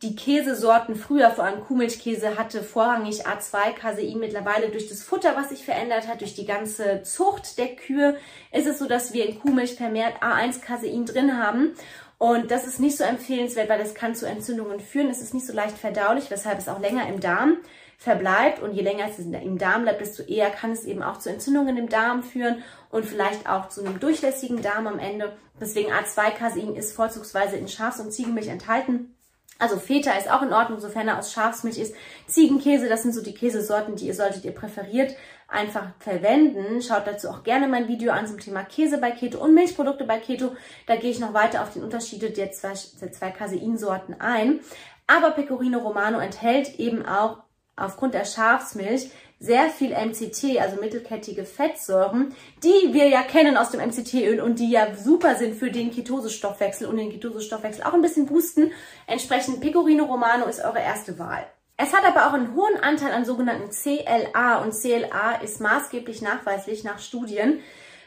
die 0.04 0.16
Käsesorten 0.16 0.96
früher, 0.96 1.32
vor 1.32 1.46
allem 1.46 1.62
Kuhmilchkäse, 1.62 2.38
hatte 2.38 2.62
vorrangig 2.62 3.26
A2-Casein. 3.26 4.20
Mittlerweile 4.20 4.70
durch 4.70 4.90
das 4.90 5.02
Futter, 5.02 5.36
was 5.36 5.50
sich 5.50 5.66
verändert 5.66 6.08
hat, 6.08 6.22
durch 6.22 6.36
die 6.36 6.46
ganze 6.46 7.02
Zucht 7.04 7.58
der 7.58 7.76
Kühe, 7.76 8.18
ist 8.52 8.68
es 8.68 8.80
so, 8.80 8.88
dass 8.88 9.14
wir 9.14 9.26
in 9.28 9.40
Kuhmilch 9.40 9.76
vermehrt 9.76 10.22
A1-Casein 10.22 11.06
drin 11.06 11.38
haben. 11.42 11.74
Und 12.18 12.52
das 12.52 12.68
ist 12.68 12.80
nicht 12.80 12.98
so 12.98 13.04
empfehlenswert, 13.04 13.70
weil 13.70 13.80
das 13.80 13.96
kann 13.96 14.16
zu 14.16 14.28
Entzündungen 14.28 14.80
führen. 14.80 15.10
Es 15.10 15.22
ist 15.22 15.34
nicht 15.34 15.48
so 15.48 15.54
leicht 15.54 15.78
verdaulich, 15.78 16.30
weshalb 16.30 16.60
es 16.60 16.68
auch 16.68 16.80
länger 16.80 17.08
im 17.08 17.20
Darm 17.20 17.58
verbleibt. 17.98 18.62
Und 18.62 18.74
je 18.74 18.82
länger 18.82 19.08
es 19.10 19.20
im 19.20 19.58
Darm 19.58 19.84
bleibt, 19.84 20.02
desto 20.02 20.24
eher 20.24 20.50
kann 20.50 20.72
es 20.72 20.86
eben 20.86 21.02
auch 21.02 21.20
zu 21.20 21.30
Entzündungen 21.30 21.78
im 21.78 21.90
Darm 21.90 22.24
führen 22.24 22.64
und 22.90 23.06
vielleicht 23.06 23.50
auch 23.50 23.70
zu 23.70 23.82
einem 23.82 24.00
durchlässigen 24.00 24.62
Darm 24.62 24.88
am 24.88 25.00
Ende. 25.00 25.36
Deswegen 25.60 25.92
A2-Casein 25.92 26.76
ist 26.76 26.94
vorzugsweise 26.94 27.56
in 27.58 27.68
Schafs- 27.68 28.00
und 28.00 28.12
Ziegenmilch 28.12 28.48
enthalten. 28.48 29.16
Also 29.60 29.78
Feta 29.78 30.12
ist 30.18 30.30
auch 30.30 30.42
in 30.42 30.52
Ordnung, 30.52 30.80
sofern 30.80 31.08
er 31.08 31.20
aus 31.20 31.32
Schafsmilch 31.32 31.78
ist. 31.78 31.96
Ziegenkäse, 32.28 32.90
das 32.90 33.04
sind 33.04 33.14
so 33.14 33.24
die 33.24 33.34
Käsesorten, 33.34 33.96
die 33.96 34.08
ihr 34.08 34.14
solltet 34.14 34.44
ihr 34.44 34.52
präferiert 34.52 35.16
einfach 35.54 35.88
verwenden. 36.00 36.82
Schaut 36.82 37.08
dazu 37.08 37.30
auch 37.30 37.44
gerne 37.44 37.68
mein 37.68 37.88
Video 37.88 38.12
an 38.12 38.28
zum 38.28 38.40
Thema 38.40 38.64
Käse 38.64 38.98
bei 38.98 39.12
Keto 39.12 39.38
und 39.40 39.54
Milchprodukte 39.54 40.04
bei 40.04 40.18
Keto. 40.18 40.56
Da 40.88 40.96
gehe 40.96 41.12
ich 41.12 41.20
noch 41.20 41.34
weiter 41.34 41.62
auf 41.62 41.72
den 41.72 41.84
Unterschiede 41.84 42.32
der 42.32 42.52
zwei, 42.52 42.74
der 43.00 43.12
zwei 43.12 43.32
Caseinsorten 43.32 44.20
ein. 44.20 44.60
Aber 45.08 45.32
Pecorino 45.32 45.80
Romano 45.80 46.18
enthält 46.20 46.80
eben 46.80 47.06
auch 47.06 47.38
aufgrund 47.76 48.14
der 48.14 48.26
Schafsmilch 48.26 49.12
sehr 49.40 49.70
viel 49.70 49.92
MCT, 49.92 50.60
also 50.60 50.80
mittelkettige 50.80 51.46
Fettsäuren, 51.46 52.34
die 52.64 52.94
wir 52.94 53.08
ja 53.10 53.22
kennen 53.24 53.58
aus 53.58 53.72
dem 53.72 53.82
MCT-Öl 53.82 54.40
und 54.40 54.60
die 54.60 54.72
ja 54.72 54.96
super 54.96 55.36
sind 55.36 55.56
für 55.56 55.72
den 55.72 55.92
Ketosestoffwechsel 55.92 56.88
und 56.88 56.98
den 56.98 57.12
Ketosestoffwechsel 57.12 57.84
auch 57.84 57.94
ein 57.94 58.02
bisschen 58.02 58.26
boosten. 58.26 58.72
Entsprechend 59.08 59.60
Pecorino 59.62 60.06
Romano 60.06 60.46
ist 60.46 60.64
eure 60.64 60.80
erste 60.80 61.20
Wahl. 61.20 61.46
Es 61.76 61.94
hat 61.94 62.06
aber 62.06 62.28
auch 62.28 62.34
einen 62.34 62.56
hohen 62.56 62.78
Anteil 62.78 63.12
an 63.12 63.26
sogenannten 63.26 63.72
CLA 63.72 64.62
und 64.64 64.74
CLA 64.74 65.42
ist 65.44 65.60
maßgeblich 65.60 66.22
nachweislich 66.22 66.84
nach 66.84 67.00
Studien 67.00 67.60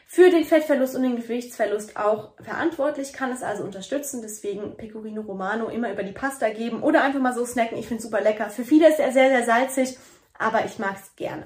für 0.09 0.29
den 0.29 0.45
Fettverlust 0.45 0.95
und 0.95 1.03
den 1.03 1.17
Gewichtsverlust 1.17 1.97
auch 1.97 2.29
verantwortlich, 2.41 3.11
kann 3.11 3.29
es 3.31 3.43
also 3.43 3.63
unterstützen. 3.63 4.21
Deswegen 4.21 4.77
Pecorino 4.77 5.21
Romano 5.21 5.67
immer 5.67 5.91
über 5.91 6.03
die 6.03 6.13
Pasta 6.13 6.49
geben 6.49 6.81
oder 6.81 7.03
einfach 7.03 7.19
mal 7.19 7.33
so 7.33 7.45
snacken. 7.45 7.77
Ich 7.77 7.87
finde 7.87 8.01
es 8.01 8.09
super 8.09 8.21
lecker. 8.21 8.49
Für 8.49 8.63
viele 8.63 8.87
ist 8.87 8.99
er 8.99 9.11
sehr, 9.11 9.27
sehr 9.27 9.45
salzig 9.45 9.97
aber 10.39 10.65
ich 10.65 10.79
mag 10.79 10.95
es 11.01 11.15
gerne. 11.15 11.45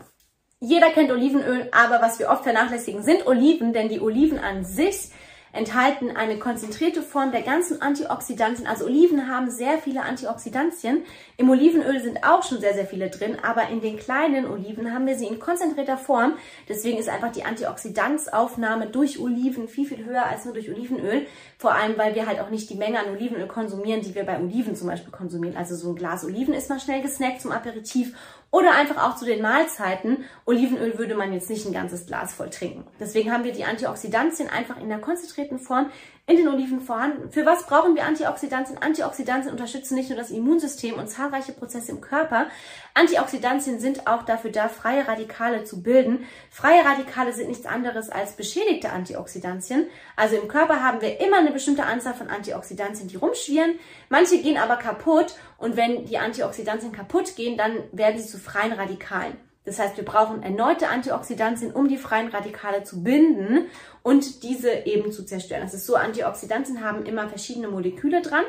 Jeder 0.59 0.91
kennt 0.91 1.11
Olivenöl, 1.11 1.69
aber 1.71 2.01
was 2.01 2.19
wir 2.19 2.29
oft 2.29 2.43
vernachlässigen, 2.43 3.01
sind 3.01 3.25
Oliven, 3.25 3.73
denn 3.73 3.89
die 3.89 3.99
Oliven 3.99 4.37
an 4.37 4.63
sich 4.63 5.09
enthalten 5.53 6.15
eine 6.15 6.37
konzentrierte 6.37 7.01
Form 7.01 7.31
der 7.31 7.41
ganzen 7.41 7.81
Antioxidantien. 7.81 8.67
Also 8.67 8.85
Oliven 8.85 9.27
haben 9.27 9.49
sehr 9.49 9.77
viele 9.79 10.03
Antioxidantien. 10.03 11.03
Im 11.37 11.49
Olivenöl 11.49 11.99
sind 11.99 12.23
auch 12.23 12.43
schon 12.43 12.59
sehr, 12.61 12.73
sehr 12.73 12.85
viele 12.85 13.09
drin, 13.09 13.37
aber 13.41 13.67
in 13.69 13.81
den 13.81 13.97
kleinen 13.97 14.45
Oliven 14.45 14.93
haben 14.93 15.05
wir 15.07 15.17
sie 15.17 15.27
in 15.27 15.39
konzentrierter 15.39 15.97
Form. 15.97 16.33
Deswegen 16.69 16.97
ist 16.97 17.09
einfach 17.09 17.31
die 17.31 17.43
Antioxidantsaufnahme 17.43 18.87
durch 18.87 19.19
Oliven 19.19 19.67
viel, 19.67 19.85
viel 19.85 20.05
höher 20.05 20.25
als 20.25 20.45
nur 20.45 20.53
durch 20.53 20.69
Olivenöl. 20.69 21.25
Vor 21.57 21.73
allem, 21.73 21.97
weil 21.97 22.15
wir 22.15 22.27
halt 22.27 22.39
auch 22.39 22.49
nicht 22.49 22.69
die 22.69 22.75
Menge 22.75 22.99
an 22.99 23.09
Olivenöl 23.09 23.47
konsumieren, 23.47 24.01
die 24.01 24.15
wir 24.15 24.23
bei 24.23 24.39
Oliven 24.39 24.75
zum 24.75 24.87
Beispiel 24.87 25.11
konsumieren. 25.11 25.57
Also 25.57 25.75
so 25.75 25.89
ein 25.89 25.95
Glas 25.95 26.23
Oliven 26.23 26.53
ist 26.53 26.69
mal 26.69 26.79
schnell 26.79 27.01
gesnackt 27.01 27.41
zum 27.41 27.51
Aperitif 27.51 28.15
oder 28.51 28.75
einfach 28.75 28.97
auch 28.97 29.15
zu 29.15 29.25
den 29.25 29.41
Mahlzeiten. 29.41 30.25
Olivenöl 30.45 30.97
würde 30.99 31.15
man 31.15 31.33
jetzt 31.33 31.49
nicht 31.49 31.65
ein 31.65 31.73
ganzes 31.73 32.05
Glas 32.05 32.33
voll 32.33 32.49
trinken. 32.49 32.85
Deswegen 32.99 33.31
haben 33.31 33.45
wir 33.45 33.53
die 33.53 33.63
Antioxidantien 33.63 34.49
einfach 34.49 34.77
in 34.79 34.89
der 34.89 34.99
konzentrierten 34.99 35.57
Form 35.57 35.89
in 36.31 36.37
den 36.37 36.47
Oliven 36.47 36.79
vorhanden. 36.79 37.29
Für 37.29 37.45
was 37.45 37.65
brauchen 37.65 37.93
wir 37.95 38.05
Antioxidantien? 38.05 38.81
Antioxidantien 38.81 39.51
unterstützen 39.51 39.95
nicht 39.95 40.09
nur 40.09 40.17
das 40.17 40.31
Immunsystem 40.31 40.95
und 40.95 41.09
zahlreiche 41.09 41.51
Prozesse 41.51 41.91
im 41.91 41.99
Körper. 41.99 42.47
Antioxidantien 42.93 43.79
sind 43.79 44.07
auch 44.07 44.23
dafür 44.23 44.51
da, 44.51 44.69
freie 44.69 45.07
Radikale 45.07 45.65
zu 45.65 45.83
bilden. 45.83 46.25
Freie 46.49 46.85
Radikale 46.85 47.33
sind 47.33 47.49
nichts 47.49 47.65
anderes 47.65 48.09
als 48.09 48.33
beschädigte 48.33 48.91
Antioxidantien. 48.91 49.87
Also 50.15 50.37
im 50.37 50.47
Körper 50.47 50.81
haben 50.81 51.01
wir 51.01 51.19
immer 51.19 51.37
eine 51.37 51.51
bestimmte 51.51 51.83
Anzahl 51.83 52.13
von 52.13 52.29
Antioxidantien, 52.29 53.09
die 53.09 53.17
rumschwirren. 53.17 53.77
Manche 54.07 54.37
gehen 54.41 54.57
aber 54.57 54.77
kaputt 54.77 55.35
und 55.57 55.75
wenn 55.75 56.05
die 56.05 56.17
Antioxidantien 56.17 56.93
kaputt 56.93 57.35
gehen, 57.35 57.57
dann 57.57 57.77
werden 57.91 58.17
sie 58.21 58.27
zu 58.27 58.37
freien 58.37 58.71
Radikalen. 58.71 59.50
Das 59.63 59.77
heißt, 59.77 59.97
wir 59.97 60.05
brauchen 60.05 60.41
erneute 60.41 60.89
Antioxidantien, 60.89 61.71
um 61.71 61.87
die 61.87 61.97
freien 61.97 62.29
Radikale 62.29 62.83
zu 62.83 63.03
binden 63.03 63.67
und 64.01 64.43
diese 64.43 64.71
eben 64.85 65.11
zu 65.11 65.23
zerstören. 65.23 65.61
Das 65.61 65.73
ist 65.73 65.85
so, 65.85 65.95
Antioxidantien 65.95 66.83
haben 66.83 67.05
immer 67.05 67.29
verschiedene 67.29 67.67
Moleküle 67.67 68.21
dran, 68.21 68.43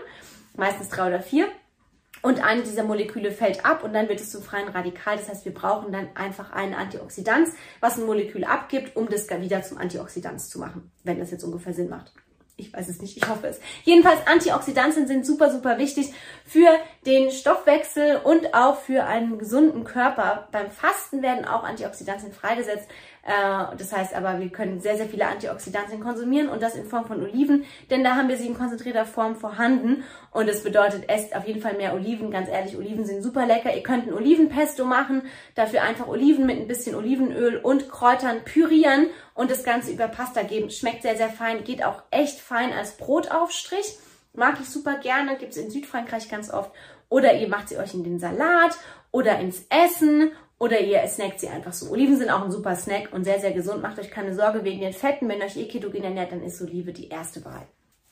meistens 0.56 0.88
drei 0.88 1.08
oder 1.08 1.20
vier. 1.20 1.48
Und 2.22 2.42
eine 2.42 2.62
dieser 2.62 2.84
Moleküle 2.84 3.32
fällt 3.32 3.66
ab 3.66 3.82
und 3.82 3.92
dann 3.92 4.08
wird 4.08 4.20
es 4.20 4.30
zum 4.30 4.42
freien 4.42 4.68
Radikal. 4.68 5.16
Das 5.16 5.28
heißt, 5.28 5.44
wir 5.44 5.52
brauchen 5.52 5.92
dann 5.92 6.08
einfach 6.14 6.52
einen 6.52 6.72
Antioxidanz, 6.72 7.50
was 7.80 7.98
ein 7.98 8.06
Molekül 8.06 8.44
abgibt, 8.44 8.96
um 8.96 9.08
das 9.08 9.28
wieder 9.28 9.62
zum 9.62 9.78
Antioxidanz 9.78 10.48
zu 10.48 10.60
machen, 10.60 10.92
wenn 11.02 11.18
das 11.18 11.32
jetzt 11.32 11.42
ungefähr 11.42 11.74
Sinn 11.74 11.88
macht. 11.88 12.12
Ich 12.56 12.72
weiß 12.72 12.88
es 12.88 13.00
nicht, 13.00 13.16
ich 13.16 13.28
hoffe 13.28 13.46
es. 13.46 13.60
Jedenfalls 13.82 14.26
Antioxidantien 14.26 15.06
sind 15.06 15.26
super, 15.26 15.50
super 15.50 15.78
wichtig 15.78 16.12
für 16.44 16.68
den 17.06 17.30
Stoffwechsel 17.30 18.20
und 18.22 18.54
auch 18.54 18.78
für 18.78 19.04
einen 19.04 19.38
gesunden 19.38 19.84
Körper. 19.84 20.48
Beim 20.52 20.70
Fasten 20.70 21.22
werden 21.22 21.46
auch 21.46 21.64
Antioxidantien 21.64 22.32
freigesetzt. 22.32 22.88
Äh, 23.22 23.76
das 23.76 23.92
heißt 23.92 24.14
aber, 24.14 24.40
wir 24.40 24.48
können 24.48 24.80
sehr, 24.80 24.96
sehr 24.96 25.06
viele 25.06 25.26
Antioxidantien 25.26 26.00
konsumieren 26.00 26.48
und 26.48 26.60
das 26.60 26.74
in 26.74 26.84
Form 26.84 27.06
von 27.06 27.22
Oliven, 27.22 27.64
denn 27.90 28.02
da 28.02 28.16
haben 28.16 28.28
wir 28.28 28.36
sie 28.36 28.48
in 28.48 28.54
konzentrierter 28.54 29.06
Form 29.06 29.36
vorhanden 29.36 30.02
und 30.32 30.48
es 30.48 30.64
bedeutet, 30.64 31.08
esst 31.08 31.36
auf 31.36 31.46
jeden 31.46 31.60
Fall 31.60 31.74
mehr 31.74 31.94
Oliven. 31.94 32.30
Ganz 32.30 32.48
ehrlich, 32.48 32.76
Oliven 32.76 33.04
sind 33.04 33.22
super 33.22 33.46
lecker. 33.46 33.74
Ihr 33.74 33.82
könnt 33.82 34.08
ein 34.08 34.14
Olivenpesto 34.14 34.84
machen, 34.84 35.22
dafür 35.54 35.82
einfach 35.82 36.08
Oliven 36.08 36.46
mit 36.46 36.58
ein 36.58 36.66
bisschen 36.66 36.96
Olivenöl 36.96 37.58
und 37.58 37.88
Kräutern 37.88 38.42
pürieren 38.44 39.06
und 39.34 39.50
das 39.50 39.62
Ganze 39.62 39.92
über 39.92 40.08
Pasta 40.08 40.42
geben. 40.42 40.70
Schmeckt 40.70 41.02
sehr, 41.02 41.16
sehr 41.16 41.30
fein, 41.30 41.64
geht 41.64 41.84
auch 41.84 42.02
echt 42.10 42.40
fein 42.40 42.72
als 42.72 42.96
Brotaufstrich. 42.96 43.98
Mag 44.34 44.58
ich 44.60 44.68
super 44.68 44.94
gerne, 44.98 45.36
gibt 45.36 45.52
es 45.52 45.58
in 45.58 45.70
Südfrankreich 45.70 46.28
ganz 46.28 46.50
oft. 46.50 46.72
Oder 47.08 47.34
ihr 47.34 47.48
macht 47.48 47.68
sie 47.68 47.76
euch 47.76 47.92
in 47.92 48.04
den 48.04 48.18
Salat 48.18 48.78
oder 49.10 49.38
ins 49.38 49.66
Essen 49.68 50.32
oder 50.62 50.78
ihr 50.78 51.04
snackt 51.08 51.40
sie 51.40 51.48
einfach 51.48 51.72
so. 51.72 51.90
Oliven 51.90 52.16
sind 52.16 52.30
auch 52.30 52.44
ein 52.44 52.52
super 52.52 52.76
Snack 52.76 53.08
und 53.12 53.24
sehr, 53.24 53.40
sehr 53.40 53.50
gesund. 53.50 53.82
Macht 53.82 53.98
euch 53.98 54.12
keine 54.12 54.32
Sorge 54.32 54.62
wegen 54.62 54.80
den 54.80 54.92
Fetten. 54.92 55.28
Wenn 55.28 55.42
euch 55.42 55.56
eh 55.56 55.66
ketogen 55.66 56.04
ernährt, 56.04 56.30
dann 56.30 56.40
ist 56.40 56.62
Olive 56.62 56.92
die 56.92 57.08
erste 57.08 57.44
Wahl. 57.44 57.66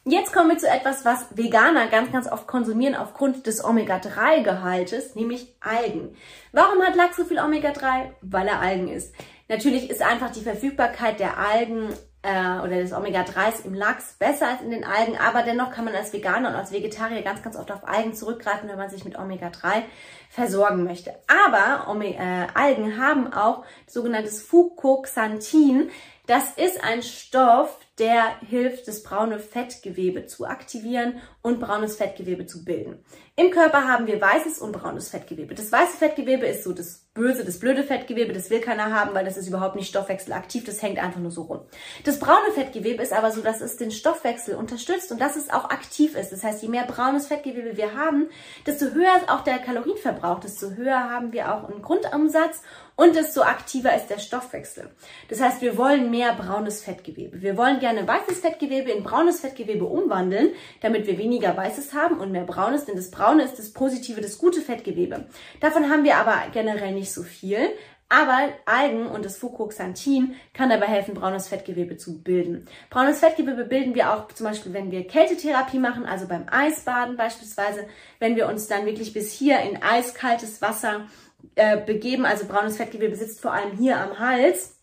Jetzt 0.05 0.33
kommen 0.33 0.51
wir 0.51 0.59
zu 0.59 0.69
etwas, 0.69 1.05
was 1.05 1.27
Veganer 1.37 1.87
ganz, 1.87 2.11
ganz 2.11 2.27
oft 2.27 2.49
konsumieren 2.49 2.97
aufgrund 2.97 3.47
des 3.47 3.65
Omega-3-Gehaltes, 3.65 5.15
nämlich 5.15 5.55
Algen. 5.61 6.17
Warum 6.51 6.83
hat 6.83 6.97
Lachs 6.97 7.19
so 7.19 7.25
viel 7.25 7.39
Omega-3? 7.39 8.11
Weil 8.21 8.49
er 8.49 8.59
Algen 8.59 8.89
ist. 8.89 9.15
Natürlich 9.47 9.89
ist 9.89 10.03
einfach 10.03 10.33
die 10.33 10.41
Verfügbarkeit 10.41 11.21
der 11.21 11.39
Algen 11.39 11.91
äh, 12.23 12.59
oder 12.61 12.77
des 12.77 12.93
Omega-3s 12.93 13.65
im 13.65 13.75
Lachs 13.75 14.15
besser 14.19 14.49
als 14.49 14.63
in 14.63 14.71
den 14.71 14.85
Algen, 14.85 15.17
aber 15.19 15.43
dennoch 15.43 15.71
kann 15.71 15.85
man 15.85 15.95
als 15.95 16.13
Veganer 16.13 16.51
und 16.51 16.55
als 16.55 16.73
Vegetarier 16.73 17.23
ganz, 17.23 17.43
ganz 17.43 17.57
oft 17.57 17.71
auf 17.73 17.89
Algen 17.89 18.15
zurückgreifen, 18.15 18.69
wenn 18.69 18.77
man 18.77 18.91
sich 18.91 19.05
mit 19.05 19.19
Omega-3 19.19 19.83
versorgen 20.29 20.85
möchte. 20.85 21.15
Aber 21.27 21.87
äh, 22.03 22.47
Algen 22.55 22.99
haben 22.99 23.33
auch 23.33 23.65
sogenanntes 23.87 24.43
Fucoxanthin. 24.43 25.91
Das 26.27 26.53
ist 26.53 26.85
ein 26.85 27.03
Stoff, 27.03 27.79
der 28.01 28.41
hilft, 28.49 28.89
das 28.89 29.03
braune 29.03 29.39
Fettgewebe 29.39 30.27
zu 30.27 30.47
aktivieren 30.47 31.21
und 31.43 31.61
braunes 31.61 31.97
Fettgewebe 31.97 32.47
zu 32.47 32.65
bilden. 32.65 33.05
Im 33.37 33.51
Körper 33.51 33.87
haben 33.87 34.07
wir 34.07 34.21
weißes 34.21 34.59
und 34.59 34.73
braunes 34.73 35.11
Fettgewebe. 35.11 35.55
Das 35.55 35.71
weiße 35.71 35.97
Fettgewebe 35.97 36.47
ist 36.47 36.65
so 36.65 36.73
das 36.73 37.11
böse, 37.15 37.45
das 37.45 37.59
blöde 37.59 37.83
Fettgewebe, 37.83 38.33
das 38.33 38.51
will 38.51 38.61
keiner 38.61 38.95
haben, 38.95 39.15
weil 39.15 39.25
das 39.25 39.37
ist 39.37 39.49
überhaupt 39.49 39.77
nicht 39.77 39.89
stoffwechselaktiv, 39.89 40.65
das 40.65 40.81
hängt 40.81 40.99
einfach 40.99 41.21
nur 41.21 41.31
so 41.31 41.43
rum. 41.43 41.61
Das 42.05 42.19
braune 42.19 42.53
Fettgewebe 42.55 43.03
ist 43.03 43.13
aber 43.13 43.33
so, 43.33 43.41
dass 43.41 43.61
es 43.61 43.77
den 43.77 43.91
Stoffwechsel 43.91 44.55
unterstützt 44.55 45.11
und 45.11 45.21
dass 45.21 45.37
es 45.37 45.51
auch 45.51 45.65
aktiv 45.71 46.15
ist. 46.17 46.31
Das 46.31 46.45
heißt, 46.45 46.63
je 46.63 46.69
mehr 46.69 46.85
braunes 46.85 47.27
Fettgewebe 47.27 47.77
wir 47.77 47.95
haben, 47.95 48.29
desto 48.67 48.87
höher 48.93 49.17
ist 49.17 49.29
auch 49.29 49.43
der 49.43 49.59
Kalorienverbrauch, 49.59 50.41
desto 50.41 50.71
höher 50.71 51.11
haben 51.11 51.33
wir 51.33 51.53
auch 51.53 51.69
einen 51.69 51.83
Grundumsatz 51.83 52.63
und 52.95 53.17
desto 53.17 53.41
aktiver 53.43 53.95
ist 53.97 54.09
der 54.09 54.19
Stoffwechsel. 54.19 54.91
Das 55.29 55.41
heißt, 55.41 55.63
wir 55.63 55.79
wollen 55.79 56.11
mehr 56.11 56.35
braunes 56.35 56.85
Fettgewebe. 56.85 57.41
Wir 57.41 57.57
wollen 57.57 57.81
gerne 57.95 58.07
weißes 58.07 58.41
Fettgewebe 58.41 58.91
in 58.91 59.03
braunes 59.03 59.41
Fettgewebe 59.41 59.85
umwandeln, 59.85 60.51
damit 60.81 61.07
wir 61.07 61.19
weniger 61.19 61.57
weißes 61.57 61.93
haben 61.93 62.19
und 62.19 62.33
mehr 62.33 62.45
braunes, 62.45 62.85
denn 62.85 62.97
das 62.97 63.11
braune 63.11 63.43
ist 63.43 63.59
das 63.59 63.73
positive, 63.73 64.21
das 64.21 64.39
gute 64.39 64.61
Fettgewebe. 64.61 65.27
Davon 65.61 65.91
haben 65.91 66.05
wir 66.05 66.17
aber 66.17 66.37
generell 66.53 66.93
nicht 66.93 67.13
so 67.13 67.23
viel. 67.23 67.59
Aber 68.13 68.49
Algen 68.67 69.07
und 69.07 69.25
das 69.25 69.37
Fucoxanthin 69.37 70.35
kann 70.53 70.69
dabei 70.69 70.87
helfen, 70.87 71.15
braunes 71.15 71.47
Fettgewebe 71.47 71.97
zu 71.97 72.25
bilden. 72.25 72.67
Braunes 72.91 73.21
Fettgewebe 73.21 73.65
bilden 73.65 73.95
wir 73.95 74.13
auch 74.13 74.27
zum 74.33 74.47
Beispiel, 74.47 74.73
wenn 74.73 74.91
wir 74.91 75.07
Kältetherapie 75.07 75.79
machen, 75.79 76.07
also 76.07 76.27
beim 76.27 76.47
Eisbaden 76.51 77.17
beispielsweise, 77.17 77.87
wenn 78.19 78.35
wir 78.35 78.49
uns 78.49 78.67
dann 78.67 78.85
wirklich 78.85 79.13
bis 79.13 79.33
hier 79.33 79.61
in 79.61 79.81
eiskaltes 79.81 80.61
Wasser 80.61 81.07
äh, 81.55 81.77
begeben, 81.77 82.27
also 82.27 82.47
braunes 82.47 82.79
Fettgewebe 82.79 83.15
sitzt 83.15 83.41
vor 83.41 83.53
allem 83.53 83.79
hier 83.79 84.01
am 84.01 84.19
Hals 84.19 84.81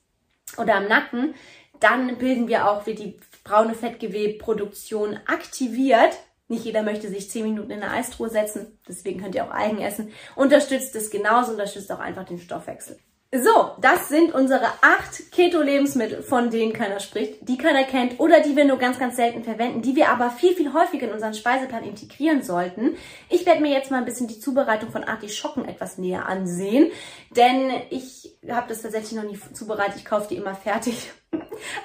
oder 0.57 0.75
am 0.75 0.87
Nacken, 0.87 1.35
dann 1.79 2.17
bilden 2.17 2.47
wir 2.47 2.69
auch, 2.69 2.85
wird 2.85 2.99
die 2.99 3.19
braune 3.43 3.73
Fettgewebproduktion 3.73 5.19
aktiviert. 5.25 6.17
Nicht 6.47 6.65
jeder 6.65 6.83
möchte 6.83 7.09
sich 7.09 7.29
10 7.29 7.43
Minuten 7.43 7.71
in 7.71 7.83
eine 7.83 7.91
Eistruhe 7.91 8.29
setzen, 8.29 8.79
deswegen 8.87 9.21
könnt 9.21 9.35
ihr 9.35 9.43
auch 9.43 9.51
Algen 9.51 9.79
essen. 9.79 10.11
Unterstützt 10.35 10.95
es 10.95 11.09
genauso, 11.09 11.51
unterstützt 11.51 11.91
auch 11.91 11.99
einfach 11.99 12.25
den 12.25 12.39
Stoffwechsel. 12.39 12.97
So, 13.35 13.71
das 13.81 14.07
sind 14.07 14.33
unsere 14.33 14.67
acht 14.81 15.33
Keto-Lebensmittel, 15.33 16.23
von 16.23 16.49
denen 16.49 16.71
keiner 16.71 17.01
spricht, 17.01 17.45
die 17.49 17.57
keiner 17.57 17.83
kennt 17.83 18.21
oder 18.21 18.39
die 18.39 18.55
wir 18.55 18.63
nur 18.63 18.77
ganz, 18.77 18.99
ganz 18.99 19.17
selten 19.17 19.43
verwenden, 19.43 19.81
die 19.81 19.97
wir 19.97 20.07
aber 20.07 20.29
viel, 20.29 20.55
viel 20.55 20.71
häufiger 20.71 21.07
in 21.07 21.13
unseren 21.13 21.33
Speiseplan 21.33 21.83
integrieren 21.83 22.41
sollten. 22.41 22.95
Ich 23.27 23.45
werde 23.45 23.61
mir 23.61 23.73
jetzt 23.73 23.91
mal 23.91 23.97
ein 23.97 24.05
bisschen 24.05 24.29
die 24.29 24.39
Zubereitung 24.39 24.91
von 24.91 25.03
Artischocken 25.03 25.67
etwas 25.67 25.97
näher 25.97 26.25
ansehen, 26.25 26.89
denn 27.35 27.69
ich 27.89 28.37
habe 28.49 28.69
das 28.69 28.81
tatsächlich 28.81 29.21
noch 29.21 29.29
nie 29.29 29.37
zubereitet. 29.51 29.97
Ich 29.97 30.05
kaufe 30.05 30.29
die 30.29 30.37
immer 30.37 30.55
fertig. 30.55 31.11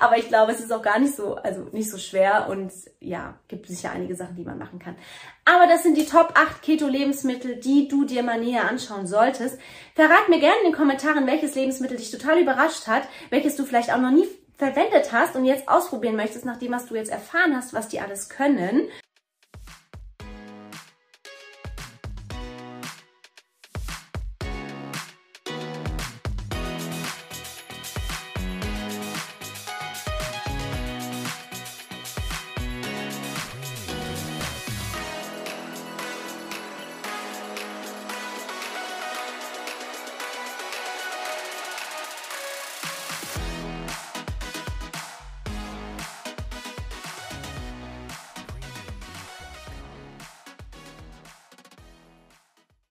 Aber 0.01 0.19
ich 0.19 0.29
glaube, 0.29 0.53
es 0.53 0.61
ist 0.61 0.73
auch 0.73 0.83
gar 0.83 0.99
nicht 0.99 1.15
so, 1.15 1.37
also 1.37 1.63
nicht 1.73 1.91
so 1.91 1.99
schwer 1.99 2.49
und 2.49 2.73
ja, 3.01 3.39
gibt 3.49 3.67
sicher 3.67 3.91
einige 3.91 4.15
Sachen, 4.15 4.37
die 4.37 4.45
man 4.45 4.59
machen 4.59 4.79
kann. 4.79 4.97
Aber 5.45 5.67
das 5.67 5.83
sind 5.83 5.97
die 5.97 6.07
Top 6.07 6.35
8 6.35 6.63
Keto-Lebensmittel, 6.63 7.57
die 7.57 7.89
du 7.89 8.05
dir 8.05 8.23
mal 8.23 8.41
näher 8.41 8.69
anschauen 8.69 9.07
solltest. 9.07 9.59
Verrat 9.95 10.29
mir 10.29 10.41
gerne 10.41 10.59
in 10.65 10.71
den 10.71 10.77
Kommentaren, 10.77 11.27
welches 11.27 11.55
Lebensmittel 11.55 11.97
dich 11.97 12.11
total 12.11 12.41
überrascht 12.41 12.87
hat, 12.87 13.03
welches 13.31 13.57
du 13.57 13.65
vielleicht 13.65 13.93
auch 13.93 14.01
noch 14.01 14.11
nie 14.11 14.27
verwendet 14.57 15.13
hast 15.13 15.35
und 15.35 15.45
jetzt 15.45 15.69
ausprobieren 15.69 16.17
möchtest, 16.17 16.45
nachdem 16.45 16.73
was 16.73 16.87
du 16.87 16.95
jetzt 16.95 17.11
erfahren 17.11 17.57
hast, 17.57 17.73
was 17.73 17.89
die 17.89 18.01
alles 18.01 18.29
können. 18.29 18.89